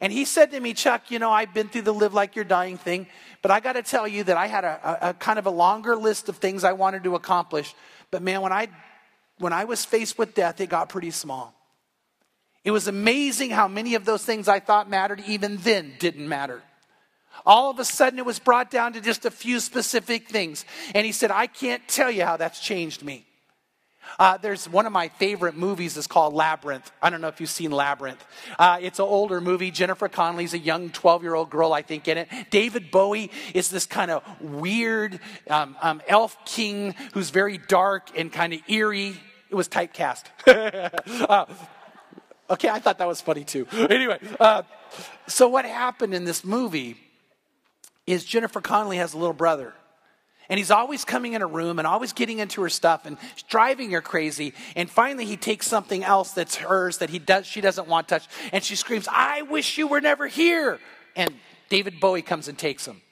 And 0.00 0.12
he 0.12 0.24
said 0.24 0.52
to 0.52 0.60
me, 0.60 0.74
Chuck, 0.74 1.10
you 1.10 1.18
know, 1.18 1.30
I've 1.30 1.52
been 1.52 1.68
through 1.68 1.82
the 1.82 1.94
live 1.94 2.14
like 2.14 2.34
you're 2.34 2.44
dying 2.44 2.78
thing, 2.78 3.08
but 3.42 3.50
I 3.50 3.60
got 3.60 3.72
to 3.74 3.82
tell 3.82 4.06
you 4.06 4.24
that 4.24 4.36
I 4.36 4.46
had 4.46 4.64
a, 4.64 4.80
a, 4.82 5.10
a, 5.10 5.14
kind 5.14 5.38
of 5.38 5.46
a 5.46 5.50
longer 5.50 5.96
list 5.96 6.28
of 6.28 6.36
things 6.36 6.64
I 6.64 6.72
wanted 6.72 7.04
to 7.04 7.14
accomplish. 7.14 7.74
But 8.10 8.22
man, 8.22 8.40
when 8.40 8.52
I, 8.52 8.68
when 9.38 9.52
I 9.52 9.64
was 9.64 9.84
faced 9.84 10.16
with 10.16 10.34
death, 10.34 10.60
it 10.60 10.68
got 10.68 10.88
pretty 10.88 11.10
small. 11.10 11.54
It 12.64 12.70
was 12.70 12.88
amazing 12.88 13.50
how 13.50 13.68
many 13.68 13.94
of 13.94 14.04
those 14.04 14.24
things 14.24 14.48
I 14.48 14.60
thought 14.60 14.90
mattered 14.90 15.22
even 15.26 15.56
then 15.58 15.94
didn't 15.98 16.28
matter. 16.28 16.62
All 17.46 17.70
of 17.70 17.78
a 17.78 17.84
sudden, 17.84 18.18
it 18.18 18.26
was 18.26 18.38
brought 18.38 18.70
down 18.70 18.92
to 18.94 19.00
just 19.00 19.24
a 19.24 19.30
few 19.30 19.60
specific 19.60 20.28
things. 20.28 20.64
And 20.94 21.06
he 21.06 21.12
said, 21.12 21.30
I 21.30 21.46
can't 21.46 21.86
tell 21.88 22.10
you 22.10 22.24
how 22.24 22.36
that's 22.36 22.60
changed 22.60 23.02
me. 23.02 23.24
Uh, 24.18 24.38
there's 24.38 24.68
one 24.68 24.86
of 24.86 24.92
my 24.92 25.08
favorite 25.08 25.56
movies 25.56 25.96
is 25.96 26.06
called 26.06 26.34
Labyrinth. 26.34 26.90
I 27.02 27.10
don't 27.10 27.20
know 27.20 27.28
if 27.28 27.40
you've 27.40 27.50
seen 27.50 27.70
Labyrinth. 27.70 28.24
Uh, 28.58 28.78
it's 28.80 28.98
an 28.98 29.04
older 29.04 29.40
movie. 29.40 29.70
Jennifer 29.70 30.08
Connelly's 30.08 30.54
a 30.54 30.58
young 30.58 30.90
12 30.90 31.22
year 31.22 31.34
old 31.34 31.50
girl, 31.50 31.72
I 31.72 31.82
think, 31.82 32.08
in 32.08 32.18
it. 32.18 32.28
David 32.50 32.90
Bowie 32.90 33.30
is 33.54 33.68
this 33.68 33.86
kind 33.86 34.10
of 34.10 34.22
weird 34.40 35.20
um, 35.50 35.76
um, 35.82 36.02
elf 36.08 36.36
king 36.44 36.94
who's 37.12 37.30
very 37.30 37.58
dark 37.58 38.10
and 38.16 38.32
kind 38.32 38.52
of 38.52 38.60
eerie. 38.68 39.14
It 39.50 39.54
was 39.54 39.68
typecast. 39.68 40.24
uh, 41.28 41.46
okay, 42.50 42.68
I 42.68 42.78
thought 42.78 42.98
that 42.98 43.08
was 43.08 43.20
funny 43.20 43.44
too. 43.44 43.66
Anyway, 43.88 44.18
uh, 44.38 44.62
so 45.26 45.48
what 45.48 45.64
happened 45.64 46.14
in 46.14 46.24
this 46.24 46.44
movie 46.44 46.96
is 48.06 48.24
Jennifer 48.24 48.60
Connelly 48.60 48.98
has 48.98 49.14
a 49.14 49.18
little 49.18 49.34
brother. 49.34 49.72
And 50.48 50.56
he's 50.56 50.70
always 50.70 51.04
coming 51.04 51.34
in 51.34 51.42
a 51.42 51.46
room 51.46 51.78
and 51.78 51.86
always 51.86 52.14
getting 52.14 52.38
into 52.38 52.62
her 52.62 52.70
stuff 52.70 53.04
and 53.04 53.18
driving 53.48 53.90
her 53.90 54.00
crazy. 54.00 54.54
And 54.76 54.90
finally, 54.90 55.26
he 55.26 55.36
takes 55.36 55.66
something 55.66 56.02
else 56.02 56.32
that's 56.32 56.56
hers 56.56 56.98
that 56.98 57.10
he 57.10 57.18
does, 57.18 57.46
she 57.46 57.60
doesn't 57.60 57.86
want 57.86 58.08
touched. 58.08 58.30
And 58.52 58.64
she 58.64 58.74
screams, 58.74 59.06
I 59.10 59.42
wish 59.42 59.76
you 59.76 59.86
were 59.86 60.00
never 60.00 60.26
here. 60.26 60.78
And 61.16 61.34
David 61.68 62.00
Bowie 62.00 62.22
comes 62.22 62.48
and 62.48 62.56
takes 62.56 62.86
him. 62.86 63.02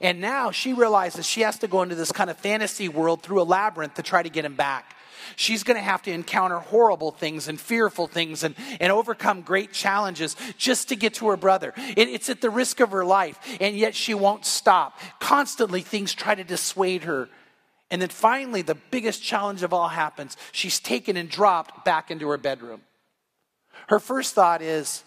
And 0.00 0.20
now 0.20 0.50
she 0.50 0.72
realizes 0.72 1.26
she 1.26 1.42
has 1.42 1.58
to 1.58 1.68
go 1.68 1.82
into 1.82 1.94
this 1.94 2.12
kind 2.12 2.30
of 2.30 2.38
fantasy 2.38 2.88
world 2.88 3.22
through 3.22 3.42
a 3.42 3.44
labyrinth 3.44 3.94
to 3.94 4.02
try 4.02 4.22
to 4.22 4.30
get 4.30 4.44
him 4.44 4.54
back. 4.54 4.96
She's 5.36 5.62
going 5.62 5.76
to 5.76 5.82
have 5.82 6.02
to 6.02 6.12
encounter 6.12 6.58
horrible 6.58 7.10
things 7.10 7.48
and 7.48 7.60
fearful 7.60 8.06
things 8.06 8.44
and, 8.44 8.54
and 8.80 8.92
overcome 8.92 9.42
great 9.42 9.72
challenges 9.72 10.36
just 10.58 10.88
to 10.88 10.96
get 10.96 11.14
to 11.14 11.28
her 11.28 11.36
brother. 11.36 11.72
It, 11.76 12.08
it's 12.08 12.28
at 12.28 12.40
the 12.40 12.50
risk 12.50 12.80
of 12.80 12.90
her 12.90 13.04
life, 13.04 13.38
and 13.60 13.76
yet 13.76 13.94
she 13.94 14.14
won't 14.14 14.44
stop. 14.44 14.98
Constantly, 15.18 15.80
things 15.80 16.14
try 16.14 16.34
to 16.34 16.44
dissuade 16.44 17.04
her. 17.04 17.28
And 17.90 18.00
then 18.00 18.08
finally, 18.08 18.62
the 18.62 18.76
biggest 18.76 19.22
challenge 19.22 19.62
of 19.62 19.72
all 19.72 19.88
happens. 19.88 20.36
She's 20.52 20.78
taken 20.78 21.16
and 21.16 21.28
dropped 21.28 21.84
back 21.84 22.10
into 22.10 22.28
her 22.28 22.38
bedroom. 22.38 22.82
Her 23.88 23.98
first 23.98 24.34
thought 24.34 24.62
is, 24.62 25.02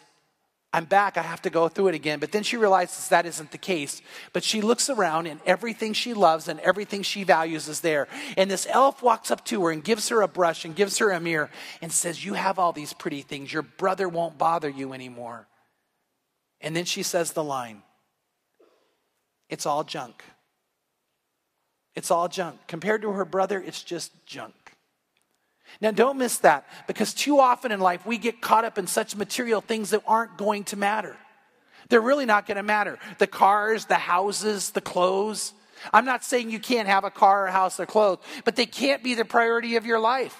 I'm 0.75 0.85
back, 0.85 1.17
I 1.17 1.21
have 1.21 1.43
to 1.43 1.51
go 1.51 1.69
through 1.69 1.89
it 1.89 1.95
again. 1.95 2.19
But 2.19 2.31
then 2.31 2.41
she 2.41 2.57
realizes 2.57 3.09
that 3.09 3.27
isn't 3.27 3.51
the 3.51 3.59
case. 3.59 4.01
But 4.33 4.43
she 4.43 4.59
looks 4.59 4.89
around 4.89 5.27
and 5.27 5.39
everything 5.45 5.93
she 5.93 6.15
loves 6.15 6.47
and 6.47 6.59
everything 6.61 7.03
she 7.03 7.23
values 7.23 7.67
is 7.67 7.81
there. 7.81 8.07
And 8.35 8.49
this 8.49 8.65
elf 8.67 9.03
walks 9.03 9.29
up 9.29 9.45
to 9.45 9.63
her 9.65 9.71
and 9.71 9.83
gives 9.83 10.09
her 10.09 10.21
a 10.23 10.27
brush 10.27 10.65
and 10.65 10.75
gives 10.75 10.97
her 10.97 11.11
a 11.11 11.19
mirror 11.19 11.51
and 11.83 11.91
says, 11.91 12.25
You 12.25 12.33
have 12.33 12.57
all 12.57 12.73
these 12.73 12.91
pretty 12.91 13.21
things. 13.21 13.53
Your 13.53 13.61
brother 13.61 14.09
won't 14.09 14.39
bother 14.39 14.69
you 14.69 14.93
anymore. 14.93 15.47
And 16.59 16.75
then 16.75 16.85
she 16.85 17.03
says 17.03 17.33
the 17.33 17.43
line 17.43 17.83
It's 19.49 19.67
all 19.67 19.83
junk. 19.83 20.23
It's 21.93 22.09
all 22.09 22.27
junk. 22.27 22.59
Compared 22.67 23.03
to 23.03 23.11
her 23.11 23.25
brother, 23.25 23.61
it's 23.61 23.83
just 23.83 24.11
junk. 24.25 24.62
Now, 25.81 25.91
don't 25.91 26.17
miss 26.17 26.37
that 26.39 26.65
because 26.87 27.13
too 27.13 27.39
often 27.39 27.71
in 27.71 27.79
life 27.79 28.05
we 28.05 28.17
get 28.17 28.41
caught 28.41 28.65
up 28.65 28.77
in 28.77 28.87
such 28.87 29.15
material 29.15 29.61
things 29.61 29.89
that 29.91 30.01
aren't 30.07 30.37
going 30.37 30.63
to 30.65 30.77
matter. 30.77 31.15
They're 31.89 32.01
really 32.01 32.25
not 32.25 32.45
going 32.45 32.57
to 32.57 32.63
matter. 32.63 32.99
The 33.17 33.27
cars, 33.27 33.85
the 33.85 33.95
houses, 33.95 34.71
the 34.71 34.81
clothes. 34.81 35.53
I'm 35.91 36.05
not 36.05 36.23
saying 36.23 36.49
you 36.49 36.59
can't 36.59 36.87
have 36.87 37.03
a 37.03 37.11
car, 37.11 37.47
a 37.47 37.51
house, 37.51 37.79
or 37.79 37.85
clothes, 37.85 38.19
but 38.45 38.55
they 38.55 38.65
can't 38.65 39.03
be 39.03 39.15
the 39.15 39.25
priority 39.25 39.75
of 39.75 39.85
your 39.85 39.99
life. 39.99 40.37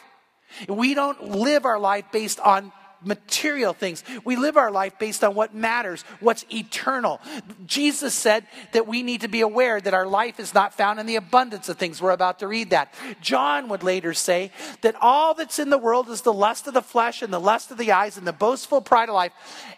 We 0.70 0.94
don't 0.94 1.32
live 1.32 1.66
our 1.66 1.80
life 1.80 2.06
based 2.12 2.40
on 2.40 2.72
material 3.06 3.74
things. 3.74 4.04
We 4.24 4.36
live 4.36 4.58
our 4.58 4.72
life 4.72 4.98
based 5.00 5.24
on 5.24 5.36
what 5.36 5.54
matters, 5.54 6.04
what's 6.20 6.46
eternal. 6.54 7.20
Jesus 7.66 8.14
said 8.14 8.46
that 8.72 8.88
we 8.88 9.04
need 9.04 9.22
to 9.22 9.28
be 9.28 9.42
aware 9.42 9.80
that 9.80 9.94
our 9.94 10.08
life 10.08 10.40
is 10.40 10.54
not 10.54 10.74
found 10.74 11.00
in 11.00 11.06
the 11.06 11.16
abundance 11.16 11.70
of 11.70 11.78
things. 11.78 12.02
We're 12.02 12.12
about 12.12 12.40
to 12.40 12.48
read 12.48 12.72
that. 12.72 12.94
John 13.22 13.68
would 13.70 13.84
later 13.84 14.14
say 14.14 14.52
that 14.82 14.96
all 15.02 15.34
that's 15.34 15.60
in 15.60 15.70
the 15.70 15.78
world 15.78 16.10
is 16.10 16.22
the 16.22 16.34
lust 16.34 16.68
of 16.68 16.74
the 16.74 16.82
flesh 16.82 17.22
and 17.22 17.34
the 17.34 17.40
lust 17.40 17.72
of 17.72 17.78
the 17.78 17.92
eyes 17.92 18.18
and 18.18 18.28
the 18.28 18.34
boastful 18.34 18.82
pride 18.82 19.10
of 19.10 19.16
life. 19.16 19.34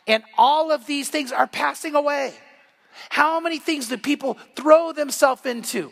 And 0.08 0.24
all 0.38 0.72
of 0.72 0.86
these 0.86 1.10
things 1.10 1.32
are 1.32 1.48
passing 1.48 1.96
away. 1.96 2.34
How 3.10 3.40
many 3.40 3.60
things 3.60 3.90
do 3.90 3.98
people 3.98 4.38
throw 4.56 4.94
themselves 4.94 5.46
into? 5.46 5.92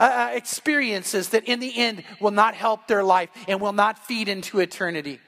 Uh, 0.00 0.28
uh 0.32 0.34
experiences 0.34 1.28
that 1.28 1.44
in 1.44 1.60
the 1.60 1.76
end 1.76 2.02
will 2.20 2.32
not 2.32 2.54
help 2.54 2.88
their 2.88 3.04
life 3.04 3.30
and 3.46 3.60
will 3.60 3.72
not 3.72 3.96
feed 3.96 4.28
into 4.28 4.58
eternity 4.58 5.20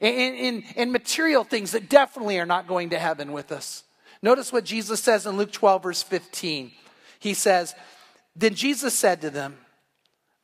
and, 0.00 0.92
material 0.92 1.44
things 1.44 1.72
that 1.72 1.88
definitely 1.88 2.38
are 2.38 2.46
not 2.46 2.66
going 2.66 2.90
to 2.90 2.98
heaven 2.98 3.32
with 3.32 3.52
us. 3.52 3.84
Notice 4.22 4.52
what 4.52 4.64
Jesus 4.64 5.00
says 5.00 5.26
in 5.26 5.36
Luke 5.36 5.52
12, 5.52 5.82
verse 5.82 6.02
15. 6.02 6.72
He 7.18 7.34
says, 7.34 7.74
Then 8.34 8.54
Jesus 8.54 8.98
said 8.98 9.20
to 9.20 9.30
them, 9.30 9.58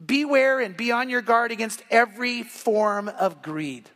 Beware 0.04 0.60
and 0.60 0.76
be 0.76 0.92
on 0.92 1.10
your 1.10 1.22
guard 1.22 1.52
against 1.52 1.82
every 1.90 2.42
form 2.42 3.08
of 3.08 3.42
greed. 3.42 3.90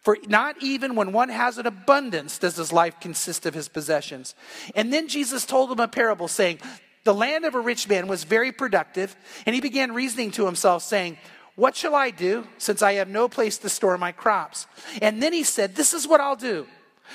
For 0.00 0.16
not 0.26 0.56
even 0.62 0.94
when 0.94 1.12
one 1.12 1.28
has 1.28 1.58
an 1.58 1.66
abundance 1.66 2.38
does 2.38 2.56
his 2.56 2.72
life 2.72 2.98
consist 2.98 3.46
of 3.46 3.54
his 3.54 3.68
possessions. 3.68 4.34
And 4.74 4.92
then 4.92 5.08
Jesus 5.08 5.44
told 5.46 5.70
them 5.70 5.80
a 5.80 5.88
parable 5.88 6.28
saying, 6.28 6.60
The 7.04 7.14
land 7.14 7.44
of 7.44 7.54
a 7.54 7.60
rich 7.60 7.88
man 7.88 8.08
was 8.08 8.24
very 8.24 8.52
productive, 8.52 9.14
and 9.46 9.54
he 9.54 9.60
began 9.60 9.92
reasoning 9.92 10.30
to 10.32 10.46
himself, 10.46 10.82
saying, 10.82 11.18
what 11.54 11.76
shall 11.76 11.94
I 11.94 12.10
do 12.10 12.46
since 12.58 12.82
I 12.82 12.94
have 12.94 13.08
no 13.08 13.28
place 13.28 13.58
to 13.58 13.68
store 13.68 13.98
my 13.98 14.12
crops? 14.12 14.66
And 15.00 15.22
then 15.22 15.32
he 15.32 15.44
said, 15.44 15.76
This 15.76 15.92
is 15.92 16.08
what 16.08 16.20
I'll 16.20 16.36
do 16.36 16.66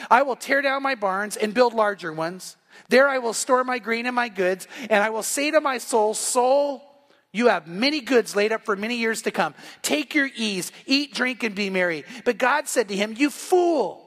I 0.10 0.22
will 0.22 0.36
tear 0.36 0.62
down 0.62 0.84
my 0.84 0.96
barns 0.96 1.38
and 1.38 1.54
build 1.54 1.74
larger 1.74 2.14
ones. 2.14 2.56
There 2.90 3.10
I 3.10 3.18
will 3.18 3.34
store 3.34 3.64
my 3.64 3.80
grain 3.80 4.06
and 4.06 4.16
my 4.16 4.30
goods, 4.30 4.68
and 4.90 5.04
I 5.04 5.10
will 5.10 5.24
say 5.24 5.50
to 5.52 5.60
my 5.60 5.80
soul, 5.80 6.14
Soul, 6.14 6.84
you 7.32 7.48
have 7.48 7.68
many 7.68 8.02
goods 8.02 8.36
laid 8.36 8.52
up 8.52 8.64
for 8.66 8.76
many 8.76 8.98
years 8.98 9.24
to 9.24 9.32
come. 9.32 9.56
Take 9.82 10.14
your 10.16 10.30
ease, 10.36 10.72
eat, 10.86 11.14
drink, 11.14 11.44
and 11.44 11.56
be 11.56 11.70
merry. 11.70 12.06
But 12.24 12.38
God 12.38 12.68
said 12.68 12.88
to 12.90 12.96
him, 12.96 13.16
You 13.18 13.30
fool. 13.30 14.07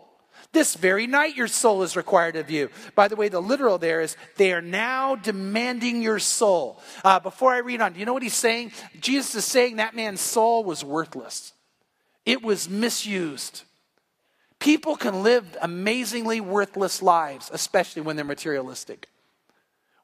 This 0.53 0.75
very 0.75 1.07
night 1.07 1.37
your 1.37 1.47
soul 1.47 1.83
is 1.83 1.97
required 1.97 2.35
of 2.35 2.51
you. 2.51 2.71
By 2.97 3.07
the 3.07 3.15
way, 3.15 3.29
the 3.29 3.41
literal 3.41 3.79
there 3.79 4.01
is 4.01 4.17
they 4.37 4.53
are 4.53 4.63
now 4.63 5.15
demanding 5.15 6.03
your 6.03 6.19
soul. 6.19 6.83
Uh, 7.05 7.21
before 7.21 7.55
I 7.55 7.59
read 7.59 7.81
on, 7.81 7.93
do 7.93 8.01
you 8.01 8.07
know 8.07 8.13
what 8.13 8.25
he's 8.25 8.35
saying? 8.35 8.73
Jesus 8.99 9.35
is 9.37 9.45
saying 9.45 9.77
that 9.77 9.95
man's 9.95 10.21
soul 10.21 10.65
was 10.65 10.85
worthless, 10.85 11.53
it 12.27 12.43
was 12.43 12.69
misused. 12.69 13.63
People 14.59 14.95
can 14.95 15.23
live 15.23 15.57
amazingly 15.63 16.39
worthless 16.43 17.01
lives, 17.01 17.49
especially 17.51 18.03
when 18.03 18.17
they're 18.17 18.27
materialistic. 18.27 19.09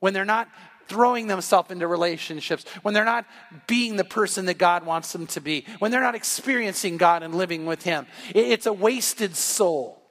When 0.00 0.14
they're 0.14 0.24
not 0.24 0.48
throwing 0.88 1.26
themselves 1.26 1.70
into 1.70 1.86
relationships, 1.86 2.64
when 2.80 2.94
they're 2.94 3.04
not 3.04 3.26
being 3.66 3.96
the 3.96 4.04
person 4.04 4.46
that 4.46 4.56
God 4.56 4.86
wants 4.86 5.12
them 5.12 5.26
to 5.28 5.42
be, 5.42 5.66
when 5.78 5.90
they're 5.90 6.00
not 6.00 6.14
experiencing 6.14 6.96
God 6.96 7.22
and 7.22 7.34
living 7.34 7.66
with 7.66 7.82
Him. 7.82 8.06
It's 8.34 8.64
a 8.64 8.72
wasted 8.72 9.36
soul. 9.36 10.05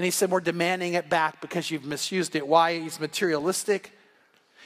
And 0.00 0.04
he 0.06 0.10
said, 0.10 0.30
We're 0.30 0.40
demanding 0.40 0.94
it 0.94 1.10
back 1.10 1.42
because 1.42 1.70
you've 1.70 1.84
misused 1.84 2.34
it. 2.34 2.48
Why? 2.48 2.80
He's 2.80 2.98
materialistic. 2.98 3.92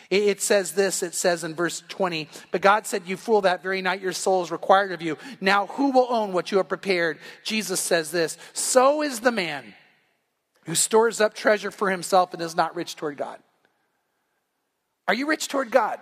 It 0.09 0.41
says 0.41 0.75
this, 0.75 1.03
it 1.03 1.13
says 1.13 1.43
in 1.43 1.57
verse 1.57 1.83
20, 1.89 2.29
but 2.53 2.61
God 2.61 2.87
said, 2.87 3.03
You 3.07 3.17
fool, 3.17 3.41
that 3.41 3.61
very 3.61 3.83
night 3.83 4.01
your 4.01 4.13
soul 4.13 4.45
is 4.45 4.53
required 4.53 4.93
of 4.93 5.03
you. 5.03 5.19
Now 5.41 5.67
who 5.67 5.91
will 5.91 6.07
own 6.09 6.33
what 6.33 6.53
you 6.53 6.59
have 6.59 6.69
prepared? 6.69 7.19
Jesus 7.43 7.81
says 7.81 8.13
this, 8.13 8.39
So 8.53 9.03
is 9.03 9.19
the 9.19 9.33
man 9.33 9.75
who 10.67 10.77
stores 10.77 11.21
up 11.21 11.35
treasure 11.35 11.73
for 11.73 11.91
himself 11.91 12.33
and 12.33 12.41
is 12.41 12.55
not 12.55 12.77
rich 12.77 12.95
toward 12.95 13.17
God. 13.17 13.41
Are 15.09 15.15
you 15.15 15.27
rich 15.27 15.49
toward 15.49 15.73
God? 15.73 15.99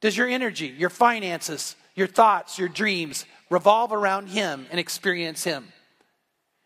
Does 0.00 0.16
your 0.16 0.28
energy, 0.28 0.68
your 0.68 0.88
finances, 0.88 1.76
your 1.94 2.06
thoughts, 2.06 2.58
your 2.58 2.70
dreams 2.70 3.26
revolve 3.50 3.92
around 3.92 4.28
Him 4.28 4.66
and 4.70 4.80
experience 4.80 5.44
Him? 5.44 5.68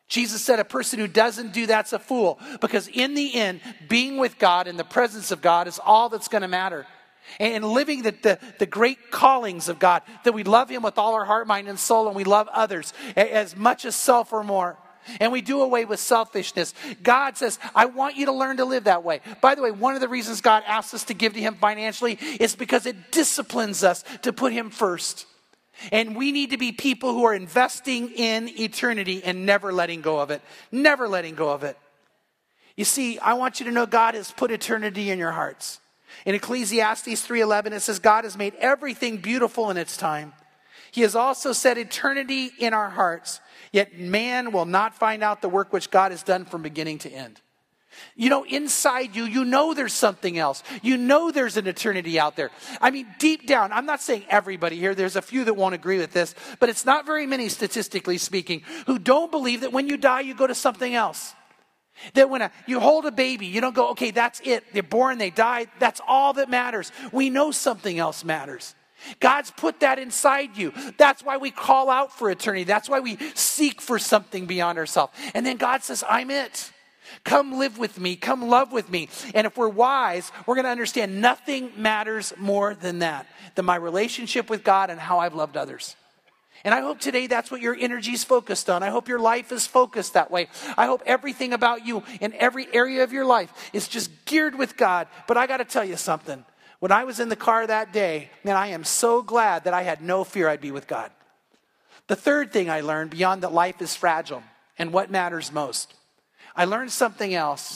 Jesus 0.09 0.43
said 0.43 0.59
a 0.59 0.65
person 0.65 0.99
who 0.99 1.09
doesn't 1.09 1.53
do 1.53 1.67
that's 1.67 1.93
a 1.93 1.99
fool 1.99 2.39
because 2.61 2.89
in 2.89 3.15
the 3.15 3.35
end, 3.35 3.61
being 3.89 4.19
with 4.19 4.39
God 4.39 4.67
in 4.67 4.77
the 4.77 4.85
presence 4.85 5.31
of 5.31 5.41
God 5.41 5.67
is 5.67 5.81
all 5.83 6.09
that's 6.09 6.29
going 6.29 6.43
to 6.43 6.49
matter. 6.49 6.87
And 7.39 7.65
living 7.65 8.03
the, 8.03 8.11
the, 8.11 8.39
the, 8.59 8.67
great 8.67 9.11
callings 9.11 9.69
of 9.69 9.79
God, 9.79 10.03
that 10.25 10.33
we 10.33 10.43
love 10.43 10.69
Him 10.69 10.83
with 10.83 10.99
all 10.99 11.15
our 11.15 11.25
heart, 11.25 11.47
mind, 11.47 11.69
and 11.69 11.79
soul, 11.79 12.09
and 12.09 12.17
we 12.17 12.25
love 12.25 12.49
others 12.53 12.93
as 13.17 13.57
much 13.57 13.85
as 13.85 13.95
self 13.97 14.33
or 14.33 14.43
more. 14.43 14.77
And 15.21 15.33
we 15.33 15.41
do 15.41 15.63
away 15.63 15.85
with 15.85 16.01
selfishness. 16.01 16.75
God 17.03 17.37
says, 17.37 17.59
I 17.75 17.87
want 17.87 18.17
you 18.17 18.27
to 18.27 18.33
learn 18.33 18.59
to 18.59 18.65
live 18.65 18.85
that 18.85 19.03
way. 19.03 19.21
By 19.41 19.55
the 19.55 19.63
way, 19.63 19.71
one 19.71 19.95
of 19.95 20.01
the 20.01 20.09
reasons 20.09 20.41
God 20.41 20.63
asks 20.67 20.95
us 20.95 21.05
to 21.05 21.15
give 21.15 21.35
to 21.35 21.41
Him 21.41 21.55
financially 21.55 22.19
is 22.39 22.55
because 22.55 22.87
it 22.87 23.11
disciplines 23.11 23.83
us 23.83 24.05
to 24.23 24.33
put 24.33 24.53
Him 24.53 24.71
first. 24.71 25.27
And 25.91 26.17
we 26.17 26.33
need 26.33 26.51
to 26.51 26.59
be 26.59 26.73
people 26.73 27.13
who 27.13 27.25
are 27.25 27.35
investing 27.35 28.11
in 28.11 28.49
eternity 28.61 29.23
and 29.25 29.47
never 29.47 29.73
letting 29.73 30.01
go 30.01 30.19
of 30.21 30.31
it. 30.31 30.43
Never 30.71 31.09
letting 31.09 31.35
go 31.35 31.51
of 31.51 31.65
it. 31.65 31.77
You 32.77 32.85
see, 32.85 33.19
I 33.19 33.35
want 33.35 33.61
you 33.61 33.67
to 33.67 33.73
know 33.73 33.87
God 33.87 34.15
has 34.15 34.31
put 34.31 34.51
eternity 34.51 35.11
in 35.11 35.19
your 35.19 35.33
hearts. 35.33 35.81
In 36.25 36.35
Ecclesiastes 36.35 37.27
3:11 37.27 37.73
it 37.73 37.81
says 37.81 37.99
God 37.99 38.25
has 38.25 38.37
made 38.37 38.55
everything 38.57 39.19
beautiful 39.19 39.71
in 39.71 39.77
its 39.77 39.97
time. 39.97 40.33
He 40.91 41.01
has 41.03 41.17
also 41.17 41.53
set 41.53 41.79
eternity 41.79 42.51
in 42.59 42.75
our 42.75 42.91
hearts. 42.91 43.41
Yet 43.73 43.99
man 43.99 44.53
will 44.53 44.67
not 44.67 44.95
find 44.95 45.23
out 45.23 45.41
the 45.41 45.49
work 45.49 45.73
which 45.73 45.91
God 45.91 46.11
has 46.11 46.23
done 46.23 46.45
from 46.45 46.63
beginning 46.63 46.99
to 46.99 47.11
end. 47.11 47.41
You 48.17 48.31
know, 48.31 48.45
inside 48.45 49.15
you, 49.17 49.25
you 49.25 49.45
know 49.45 49.75
there's 49.75 49.93
something 49.93 50.39
else. 50.39 50.63
You 50.83 50.97
know 50.97 51.31
there's 51.31 51.57
an 51.57 51.67
eternity 51.67 52.19
out 52.19 52.37
there. 52.37 52.51
I 52.81 52.91
mean, 52.91 53.07
deep 53.19 53.47
down, 53.47 53.73
I'm 53.73 53.87
not 53.87 54.03
saying 54.03 54.25
everybody 54.29 54.77
here, 54.77 54.95
there's 54.95 55.17
a 55.17 55.23
few 55.23 55.45
that 55.45 55.55
won't 55.55 55.75
agree 55.75 55.99
with 55.99 56.13
this, 56.13 56.35
but 56.61 56.69
it's 56.69 56.85
not 56.85 57.07
very 57.07 57.27
many, 57.27 57.49
statistically 57.49 58.19
speaking, 58.19 58.63
who 58.87 58.99
don't 58.99 59.31
believe 59.31 59.63
that 59.63 59.73
when 59.73 59.89
you 59.89 59.97
die, 59.97 60.21
you 60.21 60.35
go 60.35 60.47
to 60.47 60.55
something 60.55 60.95
else. 60.95 61.35
That 62.15 62.31
when 62.31 62.43
a, 62.43 62.51
you 62.67 62.81
hold 62.81 63.07
a 63.07 63.13
baby, 63.13 63.47
you 63.47 63.61
don't 63.61 63.75
go, 63.75 63.91
okay, 63.91 64.11
that's 64.11 64.41
it. 64.45 64.65
They're 64.73 64.83
born, 64.83 65.19
they 65.19 65.31
die. 65.31 65.67
That's 65.79 66.01
all 66.07 66.33
that 66.35 66.49
matters. 66.49 66.91
We 67.13 67.31
know 67.31 67.51
something 67.51 67.99
else 67.99 68.25
matters. 68.25 68.75
God's 69.21 69.51
put 69.51 69.81
that 69.81 69.99
inside 69.99 70.57
you. 70.57 70.73
That's 70.97 71.23
why 71.23 71.37
we 71.37 71.51
call 71.51 71.91
out 71.91 72.17
for 72.17 72.31
eternity. 72.31 72.65
That's 72.65 72.89
why 72.89 73.01
we 73.01 73.19
seek 73.35 73.81
for 73.81 73.99
something 73.99 74.47
beyond 74.47 74.79
ourselves. 74.79 75.13
And 75.35 75.45
then 75.45 75.57
God 75.57 75.83
says, 75.83 76.05
I'm 76.09 76.31
it. 76.31 76.72
Come 77.25 77.59
live 77.59 77.79
with 77.79 77.99
me. 77.99 78.17
Come 78.17 78.49
love 78.49 78.73
with 78.73 78.91
me. 78.91 79.09
And 79.35 79.47
if 79.47 79.57
we're 79.57 79.69
wise, 79.69 80.31
we're 80.47 80.55
going 80.55 80.65
to 80.65 80.71
understand 80.71 81.21
nothing 81.21 81.73
matters 81.77 82.33
more 82.39 82.75
than 82.75 83.01
that, 83.01 83.27
than 83.55 83.65
my 83.65 83.77
relationship 83.77 84.51
with 84.51 84.65
God 84.65 84.91
and 84.91 85.01
how 85.01 85.19
I've 85.19 85.35
loved 85.35 85.57
others. 85.57 85.97
And 86.65 86.73
I 86.73 86.81
hope 86.81 87.01
today 87.01 87.27
that's 87.27 87.51
what 87.51 87.61
your 87.61 87.77
energy 87.79 88.13
is 88.13 88.23
focused 88.23 88.71
on. 88.71 88.83
I 88.83 88.91
hope 88.91 89.09
your 89.09 89.19
life 89.19 89.51
is 89.51 89.67
focused 89.67 90.15
that 90.15 90.31
way. 90.31 90.49
I 90.77 90.87
hope 90.87 91.03
everything 91.07 91.53
about 91.53 91.85
you 91.85 92.05
in 92.21 92.33
every 92.35 92.69
area 92.73 93.03
of 93.03 93.13
your 93.13 93.25
life 93.25 93.53
is 93.73 93.89
just 93.89 94.11
geared 94.27 94.57
with 94.57 94.77
God. 94.77 95.09
But 95.27 95.37
I 95.37 95.47
got 95.47 95.57
to 95.57 95.65
tell 95.65 95.85
you 95.85 95.97
something. 95.97 96.45
When 96.79 96.93
I 96.93 97.05
was 97.05 97.21
in 97.21 97.29
the 97.29 97.37
car 97.37 97.67
that 97.67 97.93
day, 97.93 98.31
man, 98.45 98.57
I 98.57 98.69
am 98.69 98.85
so 98.85 99.23
glad 99.23 99.65
that 99.65 99.75
I 99.75 99.83
had 99.83 100.01
no 100.01 100.25
fear 100.25 100.49
I'd 100.49 100.61
be 100.61 100.71
with 100.71 100.87
God. 100.87 101.11
The 102.07 102.17
third 102.17 102.53
thing 102.53 102.69
I 102.71 102.81
learned 102.81 103.11
beyond 103.11 103.43
that 103.43 103.53
life 103.53 103.81
is 103.81 103.97
fragile 103.97 104.43
and 104.79 104.93
what 104.93 105.11
matters 105.11 105.53
most 105.53 105.95
I 106.55 106.65
learned 106.65 106.93
something 106.93 107.33
else. 107.35 107.71